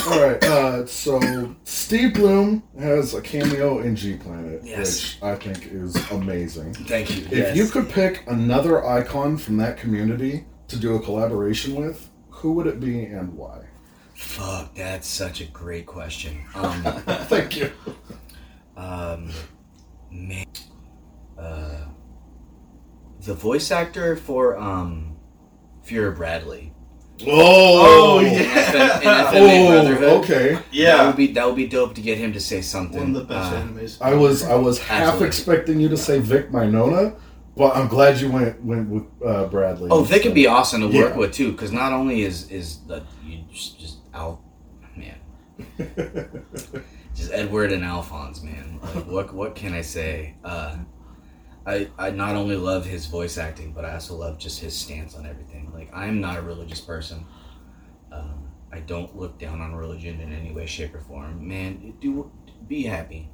All 0.04 0.20
right, 0.20 0.42
uh, 0.44 0.84
so 0.86 1.54
Steve 1.82 2.14
Blum 2.14 2.62
has 2.78 3.12
a 3.12 3.20
cameo 3.20 3.80
in 3.80 3.96
G 3.96 4.16
Planet, 4.16 4.62
yes. 4.62 5.16
which 5.16 5.22
I 5.22 5.34
think 5.34 5.66
is 5.66 5.96
amazing. 6.12 6.74
Thank 6.74 7.10
you. 7.10 7.24
If 7.24 7.32
yes. 7.32 7.56
you 7.56 7.66
could 7.66 7.90
pick 7.90 8.22
another 8.28 8.86
icon 8.86 9.36
from 9.36 9.56
that 9.56 9.78
community 9.78 10.46
to 10.68 10.78
do 10.78 10.94
a 10.94 11.00
collaboration 11.00 11.74
with, 11.74 12.08
who 12.30 12.52
would 12.52 12.68
it 12.68 12.78
be 12.78 13.04
and 13.06 13.34
why? 13.34 13.66
Fuck, 14.14 14.76
that's 14.76 15.08
such 15.08 15.40
a 15.40 15.44
great 15.46 15.84
question. 15.86 16.44
Um, 16.54 16.82
Thank 17.26 17.56
you. 17.56 17.72
Um, 18.76 19.30
man, 20.10 20.46
uh, 21.36 21.86
the 23.22 23.34
voice 23.34 23.72
actor 23.72 24.14
for 24.14 24.56
um, 24.56 25.16
Fuhrer 25.84 26.16
Bradley 26.16 26.71
Oh, 27.26 28.16
oh 28.16 28.20
yeah. 28.20 29.30
oh, 29.34 30.20
okay. 30.20 30.58
Yeah, 30.70 30.96
that 30.96 31.06
would 31.06 31.16
be 31.16 31.26
that 31.28 31.46
would 31.46 31.56
be 31.56 31.66
dope 31.66 31.94
to 31.94 32.00
get 32.00 32.18
him 32.18 32.32
to 32.32 32.40
say 32.40 32.62
something. 32.62 32.98
One 32.98 33.16
of 33.16 33.28
the 33.28 33.34
best 33.34 34.00
uh. 34.00 34.04
I 34.04 34.14
was 34.14 34.42
I 34.42 34.54
was 34.54 34.78
half 34.78 35.00
Absolutely. 35.00 35.26
expecting 35.26 35.80
you 35.80 35.88
to 35.88 35.96
say 35.96 36.18
Vic 36.18 36.50
Mignogna, 36.50 37.16
but 37.56 37.76
I'm 37.76 37.88
glad 37.88 38.20
you 38.20 38.30
went 38.30 38.62
went 38.64 38.88
with 38.88 39.04
uh, 39.24 39.46
Bradley. 39.46 39.90
Oh, 39.90 40.02
Vic 40.02 40.22
so. 40.22 40.32
be 40.32 40.46
awesome 40.46 40.80
to 40.80 40.86
work 40.86 41.12
yeah. 41.12 41.16
with 41.16 41.32
too, 41.32 41.52
because 41.52 41.72
not 41.72 41.92
only 41.92 42.22
is 42.22 42.50
is 42.50 42.78
the 42.86 43.02
you 43.24 43.44
just, 43.52 43.78
just 43.78 43.98
out 44.14 44.40
man, 44.96 45.18
just 47.14 47.32
Edward 47.32 47.72
and 47.72 47.84
Alphonse, 47.84 48.42
man. 48.42 48.80
Like, 48.82 49.06
what 49.06 49.34
what 49.34 49.54
can 49.54 49.74
I 49.74 49.82
say? 49.82 50.34
Uh, 50.44 50.76
I, 51.66 51.90
I 51.98 52.10
not 52.10 52.34
only 52.34 52.56
love 52.56 52.84
his 52.86 53.06
voice 53.06 53.38
acting, 53.38 53.72
but 53.72 53.84
I 53.84 53.94
also 53.94 54.14
love 54.14 54.38
just 54.38 54.60
his 54.60 54.76
stance 54.76 55.14
on 55.14 55.26
everything. 55.26 55.70
Like, 55.72 55.90
I'm 55.94 56.20
not 56.20 56.38
a 56.38 56.42
religious 56.42 56.80
person. 56.80 57.26
Um, 58.10 58.50
I 58.72 58.80
don't 58.80 59.16
look 59.16 59.38
down 59.38 59.60
on 59.60 59.74
religion 59.74 60.20
in 60.20 60.32
any 60.32 60.52
way, 60.52 60.66
shape, 60.66 60.94
or 60.94 61.00
form. 61.00 61.46
Man, 61.46 61.94
do 62.00 62.30
be 62.66 62.84
happy. 62.84 63.30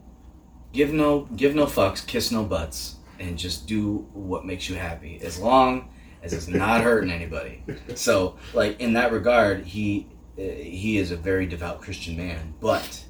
Give 0.72 0.92
no 0.92 1.28
give 1.36 1.54
no 1.54 1.66
fucks, 1.66 2.06
kiss 2.06 2.30
no 2.30 2.44
butts, 2.44 2.96
and 3.18 3.38
just 3.38 3.66
do 3.66 4.08
what 4.12 4.44
makes 4.44 4.68
you 4.68 4.76
happy. 4.76 5.20
As 5.22 5.38
long 5.38 5.90
as 6.22 6.32
it's 6.32 6.48
not 6.48 6.82
hurting 6.82 7.10
anybody. 7.10 7.64
So, 7.94 8.36
like 8.52 8.80
in 8.80 8.94
that 8.94 9.12
regard, 9.12 9.64
he 9.64 10.08
uh, 10.38 10.42
he 10.42 10.98
is 10.98 11.10
a 11.10 11.16
very 11.16 11.46
devout 11.46 11.80
Christian 11.80 12.16
man, 12.16 12.54
but 12.60 13.04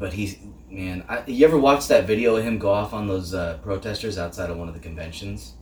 but 0.00 0.14
he's 0.14 0.38
man. 0.70 1.04
I, 1.08 1.22
you 1.26 1.46
ever 1.46 1.58
watch 1.58 1.86
that 1.88 2.06
video 2.06 2.34
of 2.34 2.42
him 2.42 2.58
go 2.58 2.70
off 2.70 2.92
on 2.92 3.06
those 3.06 3.34
uh, 3.34 3.58
protesters 3.62 4.18
outside 4.18 4.50
of 4.50 4.56
one 4.56 4.66
of 4.66 4.74
the 4.74 4.80
conventions? 4.80 5.54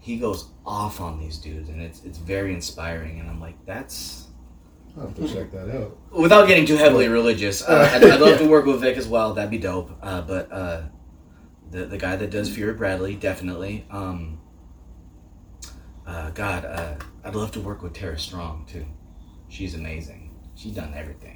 He 0.00 0.16
goes 0.16 0.50
off 0.66 1.00
on 1.00 1.20
these 1.20 1.38
dudes, 1.38 1.70
and 1.70 1.80
it's 1.80 2.02
it's 2.04 2.18
very 2.18 2.52
inspiring. 2.52 3.20
And 3.20 3.30
I'm 3.30 3.40
like, 3.40 3.54
that's. 3.64 4.26
i 4.98 5.02
have 5.02 5.14
to 5.14 5.28
check 5.28 5.52
that 5.52 5.70
out. 5.70 5.96
Without 6.10 6.48
getting 6.48 6.66
too 6.66 6.76
heavily 6.76 7.08
religious, 7.08 7.62
uh, 7.62 7.88
I'd, 7.94 8.04
I'd, 8.04 8.20
love 8.20 8.30
yeah. 8.30 8.38
to 8.38 8.48
work 8.48 8.66
with 8.66 8.80
Vic 8.80 8.96
as 8.96 9.06
well. 9.06 9.32
That'd 9.34 9.52
be 9.52 9.58
dope. 9.58 9.96
Uh, 10.02 10.20
but 10.22 10.50
uh, 10.50 10.82
the 11.70 11.86
the 11.86 11.98
guy 11.98 12.16
that 12.16 12.30
does 12.30 12.50
Fuhrer 12.54 12.76
Bradley, 12.76 13.14
definitely. 13.14 13.86
Um, 13.90 14.40
uh, 16.04 16.30
God, 16.30 16.64
uh, 16.64 16.96
I'd 17.24 17.36
love 17.36 17.52
to 17.52 17.60
work 17.60 17.82
with 17.82 17.94
Tara 17.94 18.18
Strong 18.18 18.66
too. 18.66 18.84
She's 19.48 19.74
amazing. 19.74 20.34
She's 20.56 20.72
done 20.72 20.92
everything. 20.94 21.35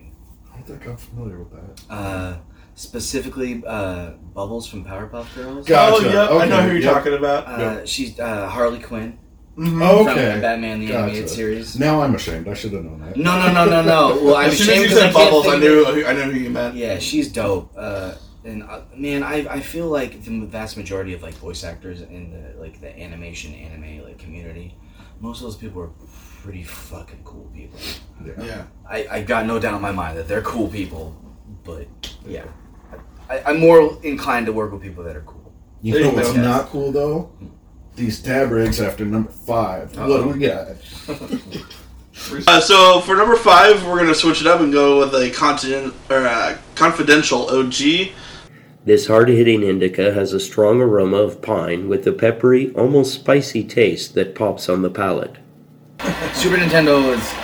I 0.55 0.61
think 0.63 0.87
I'm 0.87 0.97
familiar 0.97 1.39
with 1.39 1.53
that. 1.53 1.83
Uh, 1.93 2.37
specifically, 2.75 3.63
uh, 3.67 4.11
Bubbles 4.35 4.67
from 4.67 4.85
Powerpuff 4.85 5.35
Girls. 5.35 5.67
Gotcha. 5.67 6.07
Oh, 6.07 6.39
yep. 6.39 6.43
I 6.43 6.47
know 6.47 6.63
who 6.63 6.69
you're 6.73 6.79
yep. 6.83 6.95
talking 6.95 7.15
about. 7.15 7.47
Uh, 7.47 7.59
Yep. 7.79 7.87
she's 7.89 8.19
uh, 8.21 8.49
Harley 8.49 8.79
Quinn 8.81 9.19
Mhm. 9.59 9.79
From 10.05 10.09
Okay. 10.09 10.41
Batman 10.41 10.81
the 10.81 10.87
Gotcha. 10.87 10.99
animated 11.03 11.29
series. 11.29 11.79
Now 11.79 12.01
I'm 12.03 12.15
ashamed. 12.15 12.49
I 12.49 12.55
should 12.55 12.73
have 12.73 12.85
known 12.85 13.01
that. 13.01 13.17
No, 13.17 13.37
no, 13.39 13.53
no, 13.53 13.65
no, 13.69 13.83
no. 13.83 14.21
Well, 14.25 14.37
I'm 14.37 14.49
ashamed 14.51 14.83
because 14.83 14.83
you 14.83 14.89
'cause 14.89 14.99
said 14.99 15.13
bubbles, 15.13 15.47
I 15.49 15.59
knew 15.59 15.85
who- 15.85 16.05
I 16.07 16.13
knew 16.15 16.33
who 16.33 16.39
you 16.39 16.51
meant. 16.51 16.77
Yeah, 16.77 16.99
she's 16.99 17.31
dope. 17.31 17.73
Uh, 17.77 18.13
and 18.45 18.63
uh, 18.63 18.83
man, 18.97 19.23
I, 19.23 19.47
I 19.51 19.61
feel 19.61 19.89
like 19.89 20.23
the 20.25 20.47
vast 20.47 20.77
majority 20.79 21.13
of 21.15 21.23
like 21.23 21.35
voice 21.35 21.63
actors 21.65 22.01
in 22.01 22.31
the 22.31 22.59
like 22.61 22.81
the 22.81 22.97
animation 22.99 23.53
anime 23.55 24.05
like 24.05 24.19
community, 24.19 24.77
most 25.21 25.39
of 25.39 25.43
those 25.43 25.57
people 25.57 25.83
are 25.83 25.91
pretty 26.43 26.63
fucking 26.63 27.21
cool 27.25 27.51
people. 27.55 27.79
Yeah. 28.25 28.43
yeah. 28.43 28.65
I, 28.89 29.07
I 29.11 29.23
got 29.23 29.47
no 29.47 29.59
doubt 29.59 29.75
in 29.75 29.83
my 29.83 29.93
mind 29.93 30.19
that 30.19 30.29
they're 30.29 30.43
cool 30.43 30.69
people, 30.69 31.17
but 31.65 31.87
yeah. 32.27 32.45
I, 33.29 33.51
am 33.51 33.61
more 33.61 33.99
inclined 34.03 34.47
to 34.47 34.53
work 34.53 34.73
with 34.73 34.83
people 34.83 35.05
that 35.05 35.17
are 35.17 35.23
cool. 35.23 35.53
You 35.83 36.01
know 36.01 36.11
what's 36.11 36.35
not 36.35 36.67
cool 36.67 36.93
though? 36.93 37.31
These 37.97 38.21
dab 38.21 38.51
rigs 38.51 38.81
after 38.81 39.05
number 39.05 39.31
5 39.31 39.99
Uh-oh. 39.99 40.09
What 40.09 40.23
do 40.23 40.39
we 40.39 40.47
got? 40.47 42.49
uh, 42.49 42.61
so 42.61 43.01
for 43.01 43.17
number 43.17 43.37
five, 43.37 43.85
we're 43.87 43.99
gonna 43.99 44.15
switch 44.15 44.41
it 44.41 44.47
up 44.47 44.61
and 44.61 44.73
go 44.73 45.01
with 45.01 45.15
a 45.15 45.31
continent 45.31 45.95
or 46.09 46.25
a 46.25 46.59
confidential 46.75 47.49
OG. 47.51 48.13
This 48.85 49.07
hard-hitting 49.07 49.63
indica 49.63 50.13
has 50.13 50.33
a 50.33 50.41
strong 50.41 50.81
aroma 50.81 51.19
of 51.19 51.43
pine 51.43 51.89
with 51.89 52.07
a 52.07 52.13
peppery, 52.13 52.73
almost 52.75 53.15
spicy 53.15 53.63
taste 53.63 54.15
that 54.15 54.35
pops 54.35 54.71
on 54.71 54.83
the 54.83 54.91
palate. 54.91 55.37
Super 56.33 56.57
Nintendo 56.57 57.15
is 57.15 57.35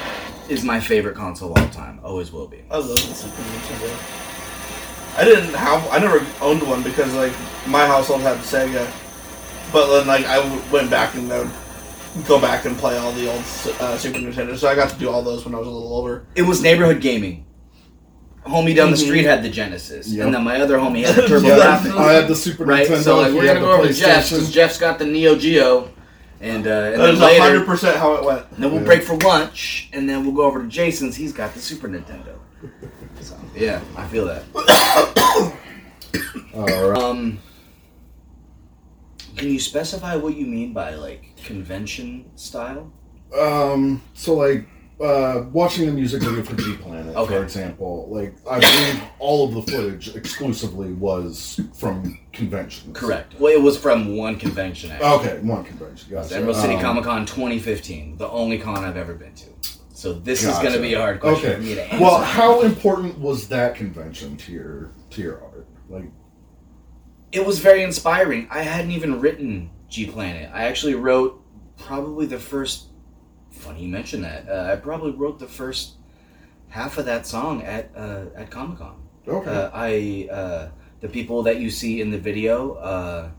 is 0.48 0.64
my 0.64 0.80
favorite 0.80 1.14
console 1.14 1.52
of 1.52 1.58
all 1.58 1.68
time. 1.68 2.00
Always 2.02 2.32
will 2.32 2.46
be. 2.46 2.62
I 2.70 2.78
love 2.78 2.88
the 2.88 2.96
Super 2.96 3.42
Nintendo. 3.42 5.18
I 5.18 5.24
didn't 5.24 5.54
have. 5.54 5.86
I 5.90 5.98
never 5.98 6.24
owned 6.40 6.62
one 6.62 6.82
because 6.82 7.12
like 7.14 7.32
my 7.66 7.86
household 7.86 8.22
had 8.22 8.38
Sega, 8.38 8.90
but 9.72 9.90
then 9.90 10.06
like 10.06 10.24
I 10.26 10.38
went 10.70 10.90
back 10.90 11.14
and 11.14 11.30
I 11.30 11.40
would 11.40 11.50
go 12.26 12.40
back 12.40 12.64
and 12.64 12.78
play 12.78 12.96
all 12.96 13.12
the 13.12 13.30
old 13.30 13.42
uh, 13.80 13.98
Super 13.98 14.18
Nintendo. 14.18 14.56
So 14.56 14.68
I 14.68 14.74
got 14.74 14.88
to 14.90 14.96
do 14.96 15.10
all 15.10 15.22
those 15.22 15.44
when 15.44 15.54
I 15.54 15.58
was 15.58 15.68
a 15.68 15.70
little 15.70 15.92
older. 15.92 16.26
It 16.34 16.42
was 16.42 16.62
neighborhood 16.62 17.00
gaming. 17.00 17.44
Homie 18.46 18.76
down 18.76 18.90
the 18.90 18.96
mm-hmm. 18.96 19.06
street 19.06 19.24
had 19.24 19.42
the 19.42 19.50
Genesis, 19.50 20.08
yep. 20.08 20.26
and 20.26 20.34
then 20.34 20.44
my 20.44 20.60
other 20.60 20.78
homie 20.78 21.04
had 21.04 21.16
the 21.16 21.22
Turbo 21.28 21.48
yeah, 21.48 21.78
Graphics. 21.78 21.98
I 21.98 22.12
had 22.12 22.28
the 22.28 22.36
Super 22.36 22.64
right? 22.64 22.86
Nintendo. 22.86 23.02
So 23.02 23.16
like, 23.16 23.32
we're 23.34 23.44
gonna 23.44 23.60
go 23.60 23.72
over 23.72 23.88
to 23.88 23.92
Jeff's 23.92 24.30
because 24.30 24.50
Jeff's 24.50 24.78
got 24.78 24.98
the 24.98 25.04
Neo 25.04 25.36
Geo. 25.36 25.90
And, 26.40 26.66
uh, 26.66 26.92
and 26.94 27.18
hundred 27.18 27.66
percent 27.66 27.96
how 27.96 28.14
it 28.14 28.24
went. 28.24 28.50
Then 28.52 28.70
we'll 28.70 28.80
yeah. 28.80 28.86
break 28.86 29.02
for 29.02 29.16
lunch, 29.16 29.90
and 29.92 30.08
then 30.08 30.24
we'll 30.24 30.34
go 30.34 30.44
over 30.44 30.62
to 30.62 30.68
Jason's. 30.68 31.16
He's 31.16 31.32
got 31.32 31.54
the 31.54 31.60
Super 31.60 31.88
Nintendo. 31.88 32.38
So 33.20 33.36
yeah, 33.54 33.80
I 33.96 34.06
feel 34.06 34.26
that. 34.26 34.44
All 36.54 36.64
right. 36.64 37.02
Um, 37.02 37.38
can 39.36 39.48
you 39.48 39.60
specify 39.60 40.16
what 40.16 40.34
you 40.34 40.46
mean 40.46 40.72
by 40.72 40.94
like 40.94 41.36
convention 41.36 42.30
style? 42.36 42.90
Um, 43.38 44.02
so 44.14 44.34
like 44.34 44.66
uh, 45.00 45.44
watching 45.52 45.86
the 45.86 45.92
music 45.92 46.22
video 46.22 46.42
for 46.42 46.56
G 46.56 46.74
Planet, 46.76 47.14
okay. 47.14 47.34
for 47.34 47.42
example, 47.42 48.08
like 48.10 48.34
I 48.48 48.60
believe 48.60 49.02
all 49.18 49.46
of 49.46 49.54
the 49.54 49.70
footage 49.70 50.14
exclusively 50.16 50.92
was 50.92 51.60
from 51.74 52.18
conventions. 52.32 52.96
Correct. 52.96 53.38
Well, 53.38 53.52
it 53.52 53.60
was 53.60 53.76
from 53.76 54.16
one 54.16 54.38
convention. 54.38 54.90
Actually. 54.90 55.08
Okay, 55.08 55.38
one 55.40 55.64
convention. 55.64 56.10
Gotcha. 56.10 56.36
Emerald 56.36 56.56
City 56.56 56.74
um, 56.74 56.80
Comic 56.80 57.04
Con 57.04 57.26
2015, 57.26 58.16
the 58.16 58.28
only 58.30 58.58
con 58.58 58.84
I've 58.84 58.96
ever 58.96 59.14
been 59.14 59.34
to. 59.34 59.46
So 59.92 60.14
this 60.14 60.44
gotcha. 60.44 60.56
is 60.56 60.62
going 60.62 60.74
to 60.74 60.80
be 60.80 60.94
a 60.94 61.00
hard 61.00 61.20
question 61.20 61.50
okay. 61.50 61.56
for 61.56 61.62
me 61.62 61.74
to 61.74 61.84
answer. 61.84 62.02
Well, 62.02 62.22
how 62.22 62.62
important 62.62 63.18
was 63.18 63.48
that 63.48 63.74
convention 63.74 64.36
to 64.38 64.52
your 64.52 64.92
to 65.10 65.22
your 65.22 65.42
art? 65.42 65.66
Like, 65.90 66.10
it 67.32 67.44
was 67.44 67.60
very 67.60 67.82
inspiring. 67.82 68.48
I 68.50 68.62
hadn't 68.62 68.92
even 68.92 69.20
written 69.20 69.70
G 69.88 70.06
Planet. 70.06 70.50
I 70.54 70.64
actually 70.64 70.94
wrote 70.94 71.42
probably 71.76 72.24
the 72.24 72.38
first 72.38 72.88
funny 73.56 73.82
you 73.82 73.88
mentioned 73.88 74.24
that. 74.24 74.48
Uh, 74.48 74.72
I 74.72 74.76
probably 74.76 75.12
wrote 75.12 75.38
the 75.38 75.48
first 75.48 75.94
half 76.68 76.98
of 76.98 77.06
that 77.06 77.26
song 77.26 77.62
at 77.62 77.90
uh, 77.96 78.26
at 78.34 78.50
Comic 78.50 78.78
Con. 78.78 79.02
Okay. 79.26 79.50
Uh, 79.50 79.70
I 79.72 80.28
uh, 80.30 80.68
the 81.00 81.08
people 81.08 81.42
that 81.44 81.58
you 81.60 81.70
see 81.70 82.00
in 82.00 82.10
the 82.10 82.18
video. 82.18 82.74
Uh, 82.74 83.30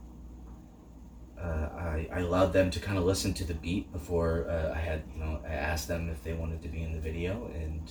uh, 1.40 1.70
I, 1.78 2.10
I 2.12 2.20
allowed 2.22 2.52
them 2.52 2.72
to 2.72 2.80
kind 2.80 2.98
of 2.98 3.04
listen 3.04 3.32
to 3.36 3.44
the 3.44 3.54
beat 3.54 3.92
before 3.94 4.50
I 4.50 4.80
had 4.80 5.04
you 5.14 5.20
know 5.20 5.40
I 5.46 5.54
asked 5.54 5.88
them 5.88 6.10
if 6.10 6.24
they 6.24 6.34
wanted 6.34 6.64
to 6.64 6.68
be 6.68 6.82
in 6.82 6.94
the 6.94 7.00
video 7.00 7.52
and 7.54 7.88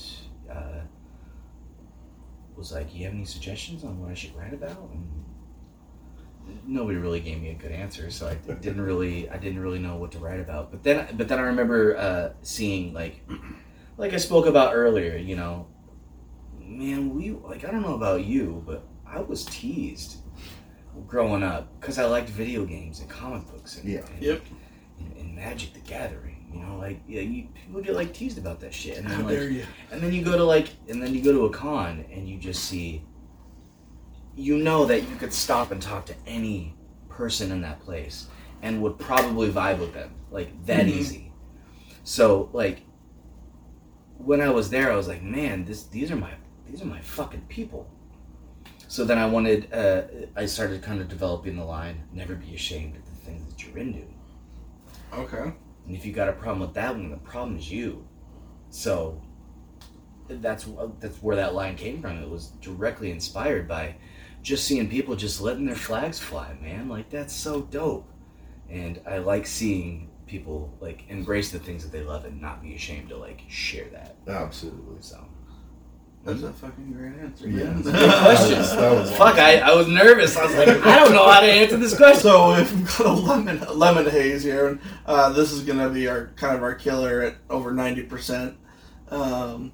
was 2.57 2.73
like, 2.73 2.95
"You 2.95 3.05
have 3.05 3.15
any 3.15 3.25
suggestions 3.25 3.85
on 3.85 4.01
what 4.01 4.11
I 4.11 4.15
should 4.15 4.35
write 4.35 4.53
about?" 4.53 4.91
And 4.93 5.26
nobody 6.67 6.99
really 6.99 7.21
gave 7.21 7.41
me 7.41 7.51
a 7.51 7.55
good 7.55 7.73
answer, 7.73 8.11
so 8.11 8.29
I 8.29 8.35
didn't 8.55 8.81
really 8.81 9.29
I 9.31 9.37
didn't 9.37 9.61
really 9.61 9.79
know 9.79 9.97
what 9.97 10.13
to 10.13 10.19
write 10.19 10.41
about. 10.41 10.71
But 10.71 10.83
then 10.83 11.07
but 11.17 11.29
then 11.29 11.39
I 11.39 11.43
remember 11.43 11.97
uh, 11.97 12.31
seeing 12.43 12.93
like 12.93 13.23
like 13.97 14.13
I 14.13 14.17
spoke 14.19 14.47
about 14.47 14.75
earlier, 14.75 15.17
you 15.17 15.37
know, 15.37 15.67
man, 16.61 17.15
we 17.15 17.31
like 17.31 17.65
I 17.65 17.71
don't 17.71 17.83
know 17.83 17.95
about 17.95 18.25
you, 18.25 18.63
but 18.67 18.87
I 19.07 19.21
was 19.21 19.45
teased 19.47 20.19
growing 21.07 21.43
up 21.43 21.79
because 21.81 21.99
I 21.99 22.07
liked 22.07 22.29
video 22.31 22.65
games 22.65 23.01
and 23.01 23.09
comic 23.11 23.47
books 23.51 23.77
and, 23.79 23.89
Yeah. 23.89 24.01
and, 24.15 24.23
Yep. 24.23 24.43
and, 24.99 25.17
and 25.19 25.37
Magic 25.37 25.73
the 25.75 25.81
Gathering. 25.81 26.33
You 26.53 26.63
know, 26.63 26.79
like 26.79 27.01
yeah, 27.07 27.21
you, 27.21 27.49
people 27.55 27.83
get 27.83 27.95
like 27.95 28.15
teased 28.15 28.39
about 28.39 28.61
that 28.61 28.73
shit, 28.73 28.97
and 28.99 29.07
then 29.11 29.17
How 29.21 29.25
like 29.27 29.35
dare 29.39 29.51
you? 29.51 29.65
and 29.91 30.01
then 30.01 30.13
you 30.13 30.23
go 30.23 30.37
to 30.37 30.45
like, 30.45 30.69
and 30.89 31.03
then 31.03 31.13
you 31.15 31.21
go 31.23 31.33
to 31.33 31.45
a 31.47 31.51
con 31.51 32.05
and 32.11 32.27
you 32.29 32.39
just 32.39 32.65
see, 32.65 33.03
you 34.37 34.59
know 34.59 34.85
that 34.85 35.09
you 35.09 35.17
could 35.17 35.33
stop 35.33 35.71
and 35.71 35.81
talk 35.81 36.07
to 36.07 36.15
any 36.27 36.75
person 37.09 37.51
in 37.51 37.63
that 37.63 37.81
place 37.81 38.27
and 38.63 38.83
would 38.83 38.99
probably 38.99 39.51
vibe 39.51 39.79
with 39.79 39.95
them 39.95 40.15
like 40.31 40.51
that 40.67 40.87
Mhm. 40.87 40.91
easy. 40.91 41.33
So 42.05 42.51
like, 42.53 42.83
when 44.19 44.41
I 44.41 44.51
was 44.51 44.71
there, 44.71 44.93
I 44.93 44.97
was 44.97 45.09
like, 45.09 45.23
man, 45.23 45.65
this 45.65 45.85
these 45.85 46.11
are 46.11 46.17
my 46.17 46.33
these 46.67 46.83
are 46.83 46.87
my 46.87 47.01
fucking 47.01 47.43
people. 47.49 47.89
So 48.89 49.05
then 49.05 49.19
I 49.19 49.27
wanted, 49.27 49.73
uh, 49.73 50.03
I 50.37 50.47
started 50.47 50.81
kind 50.83 51.01
of 51.01 51.09
developing 51.09 51.57
the 51.57 51.65
line, 51.65 52.05
never 52.13 52.35
be 52.37 52.55
ashamed 52.55 52.97
of 52.97 53.05
the 53.05 53.17
things 53.17 53.45
that 53.49 53.65
you're 53.65 53.79
into. 53.79 54.03
Okay. 55.13 55.53
And 55.87 55.97
if 55.97 56.05
you 56.07 56.13
got 56.13 56.29
a 56.29 56.33
problem 56.33 56.61
with 56.61 56.75
that 56.75 56.95
one, 56.95 57.11
the 57.11 57.17
problem 57.19 57.57
is 57.57 57.71
you. 57.71 58.07
So 58.71 59.21
that's 60.29 60.67
that's 61.01 61.23
where 61.23 61.37
that 61.37 61.55
line 61.55 61.77
came 61.77 62.01
from. 62.01 62.23
It 62.23 62.29
was 62.29 62.49
directly 62.61 63.11
inspired 63.11 63.69
by 63.69 63.97
just 64.47 64.65
seeing 64.65 64.89
people 64.89 65.17
just 65.17 65.41
letting 65.41 65.67
their 65.67 65.75
flags 65.75 66.21
fly, 66.21 66.57
man. 66.63 66.89
Like 66.89 67.11
that's 67.11 67.35
so 67.35 67.63
dope. 67.63 68.09
And 68.71 69.01
I 69.05 69.19
like 69.19 69.45
seeing 69.45 70.09
people 70.29 70.73
like 70.81 71.03
embrace 71.09 71.51
the 71.51 71.59
things 71.59 71.83
that 71.83 71.91
they 71.91 72.05
love 72.05 72.25
and 72.25 72.41
not 72.41 72.63
be 72.63 72.73
ashamed 72.75 73.09
to 73.09 73.17
like 73.17 73.43
share 73.49 73.89
that. 73.91 74.15
Absolutely. 74.29 74.99
So 75.01 75.19
That's 76.25 76.43
a 76.43 76.53
fucking 76.53 76.93
great 76.93 77.19
answer. 77.21 77.49
Yeah. 77.49 77.65
man. 77.65 77.83
good 77.83 77.93
questions. 78.23 78.71
That 78.71 78.93
was 78.93 79.11
Fuck, 79.17 79.37
I, 79.37 79.59
I 79.59 79.75
was 79.75 79.89
nervous. 79.89 80.37
I 80.37 80.45
was 80.47 80.55
like, 80.55 80.69
I 80.69 80.97
don't 81.01 81.13
know 81.13 81.29
how 81.29 81.41
to 81.41 81.51
answer 81.51 81.77
this 81.77 81.97
question. 81.97 82.23
So 82.23 82.55
we've 82.57 82.99
got 82.99 83.07
a 83.07 83.13
lemon 83.13 83.67
lemon 83.77 84.09
haze 84.09 84.45
here, 84.45 84.69
and 84.69 84.81
uh, 85.07 85.33
this 85.33 85.51
is 85.51 85.63
gonna 85.65 85.91
be 85.91 86.07
our 86.07 86.29
kind 86.37 86.55
of 86.55 86.63
our 86.63 86.75
killer 86.77 87.21
at 87.23 87.35
over 87.51 87.73
ninety 87.73 88.05
percent. 88.05 88.57
Um, 89.11 89.73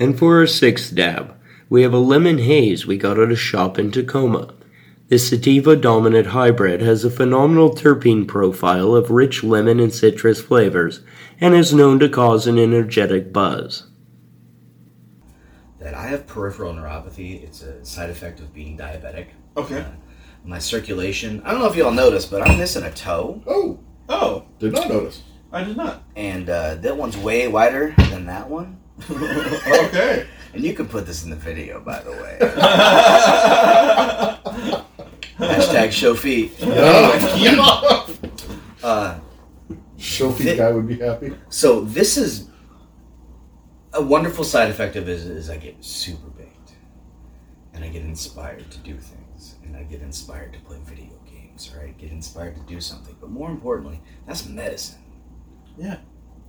And 0.00 0.18
for 0.18 0.38
our 0.40 0.46
sixth 0.48 0.92
dab, 0.96 1.36
we 1.68 1.82
have 1.82 1.94
a 1.94 1.98
lemon 1.98 2.38
haze 2.38 2.86
we 2.86 2.96
got 2.96 3.18
at 3.18 3.32
a 3.32 3.36
shop 3.36 3.78
in 3.78 3.90
Tacoma. 3.90 4.52
This 5.08 5.28
sativa 5.28 5.76
dominant 5.76 6.28
hybrid 6.28 6.80
has 6.80 7.04
a 7.04 7.10
phenomenal 7.10 7.70
terpene 7.74 8.26
profile 8.26 8.94
of 8.94 9.10
rich 9.10 9.44
lemon 9.44 9.78
and 9.78 9.92
citrus 9.92 10.40
flavors 10.40 11.00
and 11.40 11.54
is 11.54 11.74
known 11.74 11.98
to 12.00 12.08
cause 12.08 12.46
an 12.46 12.58
energetic 12.58 13.32
buzz. 13.32 13.86
That 15.78 15.94
I 15.94 16.06
have 16.06 16.26
peripheral 16.26 16.72
neuropathy. 16.72 17.42
It's 17.42 17.62
a 17.62 17.84
side 17.84 18.08
effect 18.10 18.40
of 18.40 18.54
being 18.54 18.78
diabetic. 18.78 19.26
okay. 19.56 19.80
Uh, 19.80 19.84
my 20.46 20.58
circulation. 20.58 21.40
I 21.44 21.50
don't 21.52 21.60
know 21.60 21.66
if 21.70 21.76
y'all 21.76 21.90
noticed, 21.90 22.30
but 22.30 22.46
I'm 22.46 22.58
missing 22.58 22.82
a 22.84 22.90
toe, 22.90 23.42
Oh, 23.46 23.78
Oh, 24.10 24.44
did 24.58 24.72
not 24.74 24.88
notice. 24.90 25.22
I 25.52 25.64
did 25.64 25.76
not. 25.76 26.02
and 26.16 26.50
uh, 26.50 26.74
that 26.76 26.96
one's 26.96 27.16
way 27.16 27.48
wider 27.48 27.94
than 28.10 28.26
that 28.26 28.48
one. 28.50 28.78
okay. 29.10 30.26
And 30.54 30.64
you 30.64 30.74
can 30.74 30.86
put 30.86 31.06
this 31.06 31.24
in 31.24 31.30
the 31.30 31.36
video, 31.36 31.80
by 31.80 32.00
the 32.02 32.12
way. 32.12 32.38
Hashtag 35.38 35.90
show 35.92 36.14
feet. 36.14 36.52
Yeah. 36.60 38.06
Uh, 38.84 39.18
Shofi 39.96 40.44
Thi- 40.44 40.56
guy 40.56 40.70
would 40.70 40.86
be 40.86 40.98
happy. 40.98 41.34
so 41.48 41.80
this 41.80 42.18
is 42.18 42.50
a 43.94 44.02
wonderful 44.02 44.44
side 44.44 44.68
effect 44.68 44.94
of 44.96 45.08
it 45.08 45.12
is, 45.12 45.24
is 45.24 45.48
I 45.48 45.56
get 45.56 45.82
super 45.82 46.28
baked, 46.28 46.72
and 47.72 47.82
I 47.82 47.88
get 47.88 48.02
inspired 48.02 48.70
to 48.70 48.78
do 48.80 48.98
things, 48.98 49.54
and 49.64 49.74
I 49.74 49.84
get 49.84 50.02
inspired 50.02 50.52
to 50.52 50.58
play 50.60 50.76
video 50.84 51.18
games, 51.24 51.72
or 51.74 51.80
I 51.82 51.92
get 51.92 52.10
inspired 52.12 52.56
to 52.56 52.62
do 52.64 52.78
something. 52.78 53.16
But 53.18 53.30
more 53.30 53.48
importantly, 53.48 54.02
that's 54.26 54.44
medicine. 54.46 55.00
Yeah. 55.78 55.96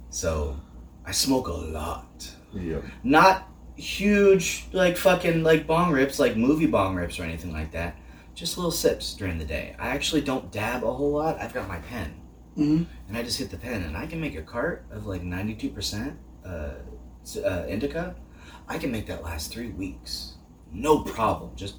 So 0.10 0.60
I 1.06 1.14
smoke 1.14 1.48
a 1.48 1.54
lot. 1.54 2.30
Yeah. 2.54 2.82
Not 3.02 3.48
huge, 3.76 4.66
like 4.72 4.98
fucking 4.98 5.44
like 5.44 5.68
bong 5.68 5.92
rips, 5.92 6.20
like 6.20 6.36
movie 6.36 6.66
bong 6.68 6.96
rips 6.96 7.20
or 7.20 7.24
anything 7.24 7.52
like 7.54 7.72
that. 7.72 7.96
Just 8.34 8.58
little 8.58 8.72
sips 8.72 9.14
during 9.14 9.38
the 9.38 9.46
day. 9.46 9.76
I 9.80 9.90
actually 9.90 10.22
don't 10.22 10.52
dab 10.52 10.84
a 10.84 10.92
whole 10.92 11.12
lot. 11.12 11.40
I've 11.40 11.54
got 11.54 11.68
my 11.68 11.78
pen, 11.80 12.14
Mhm. 12.58 12.86
and 13.08 13.18
I 13.18 13.24
just 13.24 13.38
hit 13.40 13.50
the 13.50 13.58
pen, 13.58 13.84
and 13.84 13.96
I 13.96 14.06
can 14.08 14.20
make 14.20 14.36
a 14.36 14.42
cart 14.42 14.86
of 14.92 15.06
like 15.06 15.24
ninety-two 15.24 15.70
percent 15.70 16.18
uh, 16.46 16.74
uh, 17.44 17.66
indica. 17.68 18.16
I 18.68 18.78
can 18.78 18.92
make 18.92 19.06
that 19.08 19.24
last 19.24 19.52
three 19.52 19.70
weeks, 19.70 20.36
no 20.72 21.00
problem. 21.00 21.52
Just 21.56 21.76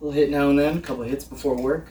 a 0.00 0.04
little 0.04 0.12
hit 0.18 0.30
now 0.30 0.48
and 0.50 0.58
then, 0.58 0.78
a 0.78 0.80
couple 0.80 1.04
hits 1.04 1.24
before 1.24 1.56
work. 1.56 1.88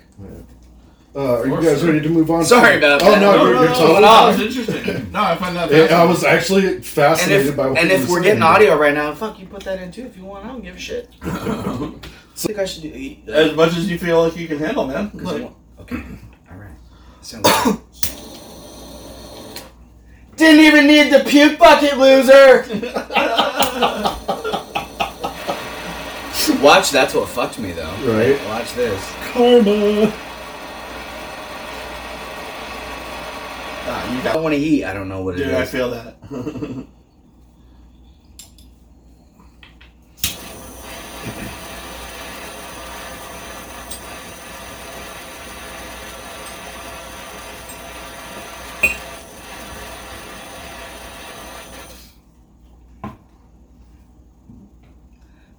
Uh, 1.15 1.39
are 1.39 1.47
you 1.47 1.61
guys 1.61 1.81
ready 1.81 2.01
to 2.01 2.09
move 2.09 2.29
on? 2.29 2.43
Sorry 2.43 2.77
about 2.77 3.01
oh, 3.01 3.11
that. 3.11 3.21
no, 3.21 3.37
No, 3.37 3.45
you're, 3.45 3.53
no, 3.53 3.59
you're 3.61 3.69
no, 3.69 3.75
totally 3.75 3.93
no, 3.93 4.01
that 4.01 4.37
was 4.37 4.57
interesting. 4.57 5.11
No, 5.13 5.23
I 5.23 5.35
find 5.37 5.55
that. 5.55 5.71
Yeah, 5.71 6.01
I 6.01 6.03
was 6.03 6.25
actually 6.25 6.67
And 6.75 6.85
fascinated 6.85 7.47
if 7.47 7.55
by 7.55 7.67
what 7.67 7.79
and 7.79 7.89
if 7.89 8.01
we're 8.09 8.15
saying. 8.15 8.23
getting 8.23 8.43
audio 8.43 8.77
right 8.77 8.93
now, 8.93 9.13
fuck, 9.15 9.39
you 9.39 9.45
put 9.45 9.63
that 9.63 9.81
in 9.81 9.93
too 9.93 10.05
if 10.05 10.17
you 10.17 10.25
want. 10.25 10.43
I 10.43 10.49
don't 10.49 10.61
give 10.61 10.75
a 10.75 10.79
shit. 10.79 11.07
I 11.21 11.93
think 12.35 12.59
I 12.59 12.65
should 12.65 12.83
do. 12.83 13.15
uh, 13.29 13.31
as 13.31 13.55
much 13.55 13.77
as 13.77 13.89
you 13.89 13.97
feel 13.97 14.23
like 14.23 14.35
you 14.35 14.45
can 14.49 14.57
handle, 14.59 14.87
man. 14.87 15.09
Like, 15.13 15.49
Okay. 15.79 16.03
All 16.51 16.57
right. 16.57 16.71
Sounds 17.21 17.49
good. 17.63 17.79
Didn't 20.35 20.65
even 20.65 20.85
need 20.85 21.13
the 21.13 21.21
puke 21.21 21.57
bucket, 21.57 21.97
loser. 21.97 22.65
Watch. 26.61 26.91
That's 26.91 27.13
what 27.13 27.29
fucked 27.29 27.57
me, 27.59 27.71
though. 27.71 27.89
Right. 28.03 28.37
Watch 28.47 28.73
this. 28.73 29.01
Karma. 29.31 30.13
Ah, 33.85 34.11
you 34.13 34.19
I 34.19 34.23
got. 34.23 34.33
don't 34.33 34.43
want 34.43 34.55
to 34.55 34.61
eat. 34.61 34.83
I 34.83 34.93
don't 34.93 35.09
know 35.09 35.21
what 35.23 35.35
it 35.35 35.41
is. 35.41 35.47
Dude, 35.47 35.55
I 35.55 35.65
feel 35.65 35.91
that. 35.91 36.17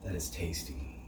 That 0.04 0.14
is 0.14 0.30
tasty. 0.30 1.00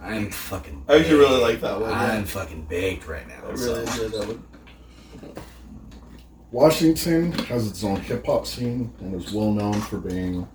I'm 0.00 0.30
fucking. 0.30 0.84
I 0.88 0.98
actually 0.98 1.14
really 1.20 1.40
like 1.40 1.60
that 1.60 1.80
one. 1.80 1.92
I'm 1.92 2.24
fucking 2.24 2.66
baked 2.66 3.06
right 3.06 3.26
now. 3.26 3.40
I 3.44 3.50
really 3.52 3.56
so- 3.56 3.74
enjoyed 3.80 4.12
that 4.12 4.26
one. 4.28 4.44
Washington 6.54 7.32
has 7.32 7.66
its 7.66 7.82
own 7.82 7.96
hip 7.96 8.24
hop 8.26 8.46
scene 8.46 8.92
and 9.00 9.12
is 9.20 9.32
well 9.32 9.50
known 9.50 9.72
for 9.72 9.98
being 9.98 10.46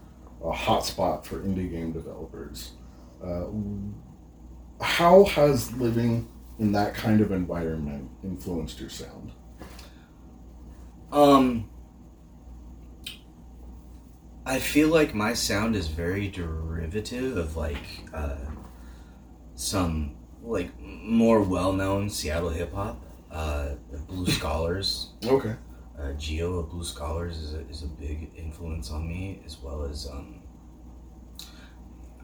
a 0.41 0.49
hotspot 0.49 1.25
for 1.25 1.39
indie 1.39 1.69
game 1.69 1.91
developers. 1.91 2.71
Uh, 3.21 3.47
how 4.81 5.25
has 5.25 5.73
living 5.73 6.25
in 6.57 6.71
that 6.71 6.93
kind 6.93 7.19
of 7.19 7.33
environment 7.33 8.09
influenced 8.23 8.79
your 8.79 8.89
sound? 8.89 9.33
Um, 11.11 11.69
I 14.45 14.59
feel 14.59 14.87
like 14.87 15.13
my 15.13 15.33
sound 15.33 15.75
is 15.75 15.89
very 15.89 16.29
derivative 16.29 17.35
of 17.35 17.57
like 17.57 18.05
uh, 18.13 18.37
some 19.55 20.15
like 20.41 20.71
more 20.79 21.41
well-known 21.41 22.09
Seattle 22.09 22.51
hip 22.51 22.73
hop. 22.73 23.03
Uh, 23.29 23.75
Blue 24.07 24.25
Scholars, 24.25 25.09
Okay. 25.25 25.55
Uh, 26.01 26.13
Geo 26.13 26.59
of 26.59 26.69
Blue 26.69 26.83
Scholars 26.83 27.37
is 27.37 27.53
a, 27.53 27.67
is 27.69 27.83
a 27.83 27.87
big 27.87 28.31
influence 28.35 28.91
on 28.91 29.07
me, 29.07 29.41
as 29.45 29.59
well 29.61 29.83
as 29.83 30.07
um, 30.07 30.41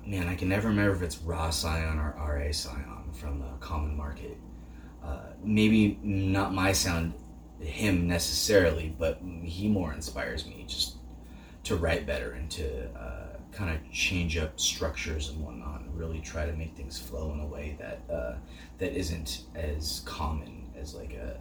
man, 0.05 0.27
I 0.27 0.35
can 0.35 0.49
never 0.49 0.67
remember 0.69 0.95
if 0.95 1.01
it's 1.01 1.17
Raw 1.17 1.49
Scion 1.49 1.97
or 1.97 2.15
RA 2.17 2.51
Scion 2.51 3.11
from 3.13 3.39
the 3.39 3.49
Common 3.59 3.95
Market. 3.95 4.38
Uh, 5.03 5.33
maybe 5.43 5.99
not 6.03 6.53
my 6.53 6.71
sound, 6.71 7.13
him 7.59 8.07
necessarily, 8.07 8.95
but 8.97 9.19
he 9.43 9.67
more 9.67 9.93
inspires 9.93 10.45
me 10.45 10.65
just 10.67 10.97
to 11.63 11.75
write 11.75 12.05
better 12.05 12.33
and 12.33 12.49
to 12.51 12.89
uh, 12.91 13.38
kind 13.51 13.75
of 13.75 13.91
change 13.91 14.38
up 14.38 14.59
structures 14.59 15.29
and 15.29 15.43
whatnot, 15.43 15.81
and 15.81 15.97
really 15.97 16.19
try 16.19 16.45
to 16.45 16.53
make 16.53 16.75
things 16.75 16.99
flow 16.99 17.33
in 17.33 17.39
a 17.39 17.45
way 17.45 17.77
that 17.79 18.01
uh, 18.13 18.35
that 18.77 18.93
isn't 18.97 19.43
as 19.55 20.01
common 20.05 20.69
as 20.75 20.93
like 20.93 21.13
a 21.13 21.39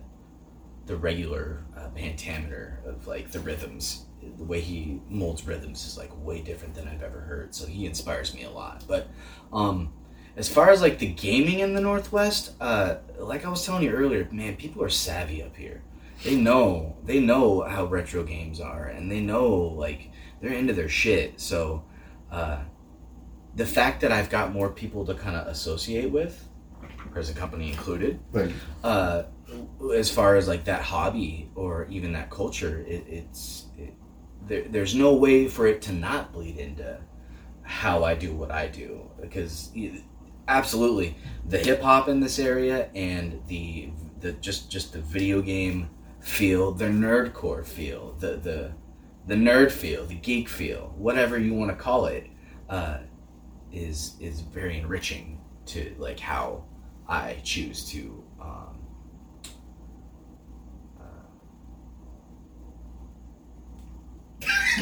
the 0.86 0.96
regular 0.96 1.64
uh, 1.76 1.88
pentameter 1.94 2.80
of 2.86 3.06
like 3.06 3.30
the 3.30 3.40
rhythms. 3.40 4.06
The 4.36 4.44
way 4.44 4.60
he 4.60 5.00
molds 5.08 5.46
rhythms 5.46 5.84
is 5.86 5.98
like 5.98 6.10
way 6.24 6.40
different 6.40 6.74
than 6.74 6.88
I've 6.88 7.02
ever 7.02 7.20
heard. 7.20 7.54
So 7.54 7.66
he 7.66 7.86
inspires 7.86 8.34
me 8.34 8.44
a 8.44 8.50
lot. 8.50 8.84
But 8.88 9.08
um, 9.52 9.92
as 10.36 10.48
far 10.48 10.70
as 10.70 10.80
like 10.80 10.98
the 10.98 11.06
gaming 11.06 11.60
in 11.60 11.74
the 11.74 11.80
Northwest, 11.80 12.52
uh, 12.60 12.96
like 13.18 13.44
I 13.44 13.50
was 13.50 13.64
telling 13.64 13.82
you 13.82 13.90
earlier, 13.90 14.26
man, 14.32 14.56
people 14.56 14.82
are 14.82 14.88
savvy 14.88 15.42
up 15.42 15.56
here. 15.56 15.82
They 16.22 16.36
know 16.36 16.96
they 17.04 17.20
know 17.20 17.62
how 17.62 17.84
retro 17.84 18.22
games 18.22 18.60
are, 18.60 18.86
and 18.86 19.10
they 19.10 19.20
know 19.20 19.48
like 19.54 20.10
they're 20.40 20.52
into 20.52 20.72
their 20.72 20.88
shit. 20.88 21.40
So 21.40 21.84
uh, 22.30 22.60
the 23.54 23.66
fact 23.66 24.00
that 24.00 24.12
I've 24.12 24.30
got 24.30 24.52
more 24.52 24.70
people 24.70 25.04
to 25.06 25.14
kind 25.14 25.36
of 25.36 25.46
associate 25.48 26.10
with, 26.10 26.48
present 27.10 27.36
company 27.36 27.70
included, 27.70 28.20
right. 28.32 28.52
uh, 28.82 29.24
as 29.94 30.11
far 30.11 30.37
as 30.37 30.48
like 30.48 30.64
that 30.64 30.83
hobby 30.83 31.50
or 31.54 31.87
even 31.90 32.12
that 32.12 32.30
culture, 32.30 32.85
it, 32.87 33.04
it's 33.09 33.66
it, 33.78 33.94
there, 34.46 34.62
there's 34.62 34.94
no 34.94 35.14
way 35.14 35.48
for 35.48 35.66
it 35.66 35.83
to 35.83 35.92
not 35.92 36.33
bleed 36.33 36.59
into 36.59 37.00
how 37.62 38.04
I 38.04 38.14
do 38.14 38.35
what 38.35 38.50
I 38.50 38.68
do. 38.68 39.11
Because 39.20 39.70
absolutely 40.48 41.16
the 41.48 41.59
hip 41.59 41.80
hop 41.80 42.09
in 42.09 42.20
this 42.20 42.38
area 42.38 42.90
and 42.94 43.40
the 43.48 43.90
the 44.20 44.33
just 44.33 44.70
just 44.70 44.92
the 44.92 45.00
video 45.00 45.42
game 45.42 45.90
feel, 46.20 46.72
the 46.72 46.87
nerdcore 46.87 47.64
feel, 47.64 48.14
the 48.18 48.37
the 48.37 48.72
the 49.26 49.35
nerd 49.35 49.70
feel, 49.70 50.07
the 50.07 50.16
geek 50.16 50.48
feel, 50.48 50.94
whatever 50.96 51.38
you 51.38 51.54
want 51.54 51.70
to 51.70 51.76
call 51.76 52.07
it, 52.07 52.26
uh, 52.68 52.98
is 53.72 54.16
is 54.20 54.40
very 54.40 54.78
enriching 54.78 55.40
to 55.66 55.94
like 55.98 56.20
how 56.20 56.64
I 57.09 57.38
choose 57.42 57.85
to 57.90 58.22
um, 58.40 58.78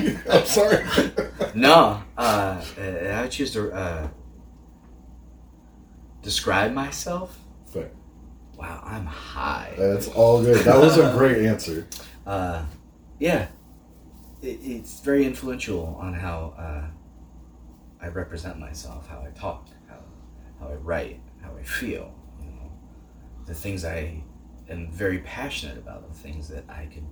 I'm 0.31 0.47
sorry. 0.47 0.85
No, 1.55 2.03
uh, 2.17 2.65
uh, 2.79 3.23
I 3.23 3.29
choose 3.29 3.53
to 3.53 3.71
uh, 3.73 4.09
describe 6.23 6.73
myself. 6.73 7.39
Fair. 7.73 7.91
Wow, 8.57 8.83
I'm 8.85 9.07
high. 9.07 9.75
That's 9.77 10.09
all 10.09 10.43
good. 10.43 10.65
That 10.65 10.79
was 10.79 10.99
a 10.99 11.13
great 11.17 11.47
answer. 11.47 11.87
Uh, 12.25 12.65
yeah, 13.19 13.49
it, 14.43 14.61
it's 14.63 15.01
very 15.01 15.27
influential 15.27 15.99
on 16.01 16.15
how 16.15 16.55
uh, 16.57 16.87
I 18.01 18.09
represent 18.11 18.61
myself, 18.61 19.09
how 19.09 19.25
I 19.27 19.31
talk, 19.37 19.67
how 19.89 19.99
how 20.61 20.69
I 20.69 20.75
write, 20.75 21.19
how 21.41 21.51
I 21.57 21.65
feel. 21.65 22.15
You 22.41 22.47
know, 22.51 22.71
the 23.45 23.55
things 23.55 23.85
I 23.85 24.23
am 24.69 24.93
very 24.93 25.19
passionate 25.19 25.79
about, 25.79 26.09
the 26.09 26.17
things 26.17 26.49
that 26.51 26.63
I 26.69 26.87
could 26.87 27.03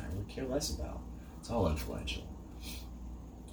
I 0.00 0.06
really 0.10 0.24
care 0.26 0.46
less 0.46 0.70
about. 0.70 1.02
It's 1.40 1.50
all 1.50 1.68
influential. 1.68 2.22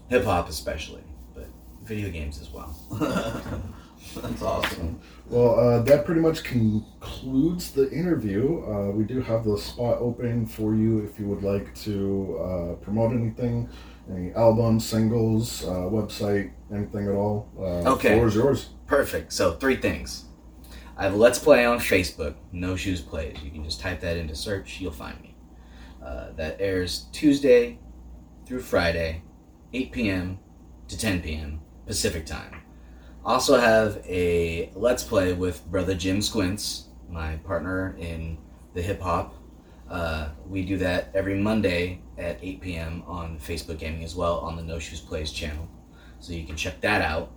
Hip 0.10 0.23
hop, 0.23 0.47
especially, 0.50 1.04
but 1.34 1.47
video 1.84 2.10
games 2.10 2.39
as 2.39 2.50
well. 2.50 2.78
That's 4.15 4.41
awesome. 4.41 5.00
Well, 5.28 5.60
uh, 5.60 5.82
that 5.84 6.06
pretty 6.06 6.21
much 6.21 6.43
concludes 6.43 7.71
the 7.71 7.89
interview. 7.91 8.63
Uh, 8.65 8.91
we 8.91 9.04
do 9.04 9.21
have 9.21 9.43
the 9.43 9.58
spot 9.58 9.97
open 10.00 10.45
for 10.45 10.76
you 10.76 11.00
if 11.00 11.19
you 11.19 11.26
would 11.28 11.43
like 11.43 11.73
to 11.82 12.38
uh, 12.39 12.76
promote 12.76 13.12
anything, 13.12 13.67
any 14.10 14.32
albums, 14.34 14.86
singles, 14.88 15.65
uh, 15.65 15.89
website, 15.89 16.52
anything 16.73 17.08
at 17.08 17.15
all. 17.15 17.50
Uh, 17.60 17.93
Okay. 17.93 18.13
Floor 18.15 18.28
is 18.28 18.36
yours. 18.36 18.69
Perfect. 18.86 19.34
So 19.34 19.54
three 19.56 19.76
things. 19.76 20.26
I 20.95 21.04
have 21.04 21.15
Let's 21.15 21.38
Play 21.39 21.65
on 21.65 21.80
Facebook, 21.80 22.36
No 22.52 22.76
Shoes 22.76 23.02
Plays. 23.02 23.38
You 23.43 23.52
can 23.52 23.63
just 23.63 23.80
type 23.82 24.00
that 24.02 24.17
into 24.17 24.36
search, 24.36 24.80
you'll 24.80 24.91
find 24.91 25.19
me. 25.21 25.36
Uh, 26.08 26.32
that 26.38 26.56
airs 26.62 27.08
Tuesday 27.12 27.78
through 28.46 28.62
Friday, 28.62 29.22
8 29.74 29.91
p.m. 29.91 30.39
to 30.88 30.98
10 30.98 31.22
p.m. 31.22 31.60
Pacific 31.86 32.26
time. 32.26 32.62
Also 33.26 33.60
have 33.60 34.02
a 34.08 34.72
Let's 34.74 35.04
Play 35.04 35.34
with 35.34 35.65
brother 35.70 35.96
Jim 35.96 36.22
Squints, 36.22 36.86
my 37.10 37.36
partner 37.43 37.98
in 38.00 38.38
the 38.74 38.82
hip 38.82 39.02
hop. 39.02 39.36
Uh, 39.89 40.30
we 40.48 40.63
do 40.63 40.78
that 40.78 41.12
every 41.13 41.36
Monday 41.41 42.00
at 42.17 42.39
8 42.41 42.62
p.m. 42.62 43.04
on 43.06 43.38
Facebook 43.38 43.78
Gaming 43.78 44.06
as 44.06 44.15
well 44.15 44.39
on 44.39 44.56
the 44.56 44.63
No 44.63 44.80
Shoes 44.80 45.02
Plays 45.02 45.30
channel. 45.30 45.67
So 46.22 46.32
you 46.32 46.46
can 46.46 46.56
check 46.56 46.80
that 46.80 47.02
out 47.02 47.34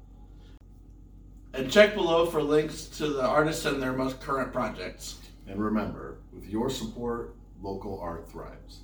And 1.53 1.71
check 1.71 1.95
below 1.95 2.25
for 2.25 2.43
links 2.43 2.85
to 2.99 3.09
the 3.09 3.27
artists 3.27 3.67
and 3.67 3.83
their 3.83 3.93
most 3.93 4.21
current 4.21 4.55
projects. 4.55 5.17
And 5.49 5.61
remember, 5.61 6.19
with 6.33 6.47
your 6.47 6.69
support, 6.69 7.35
local 7.61 7.99
art 8.01 8.31
thrives. 8.31 8.81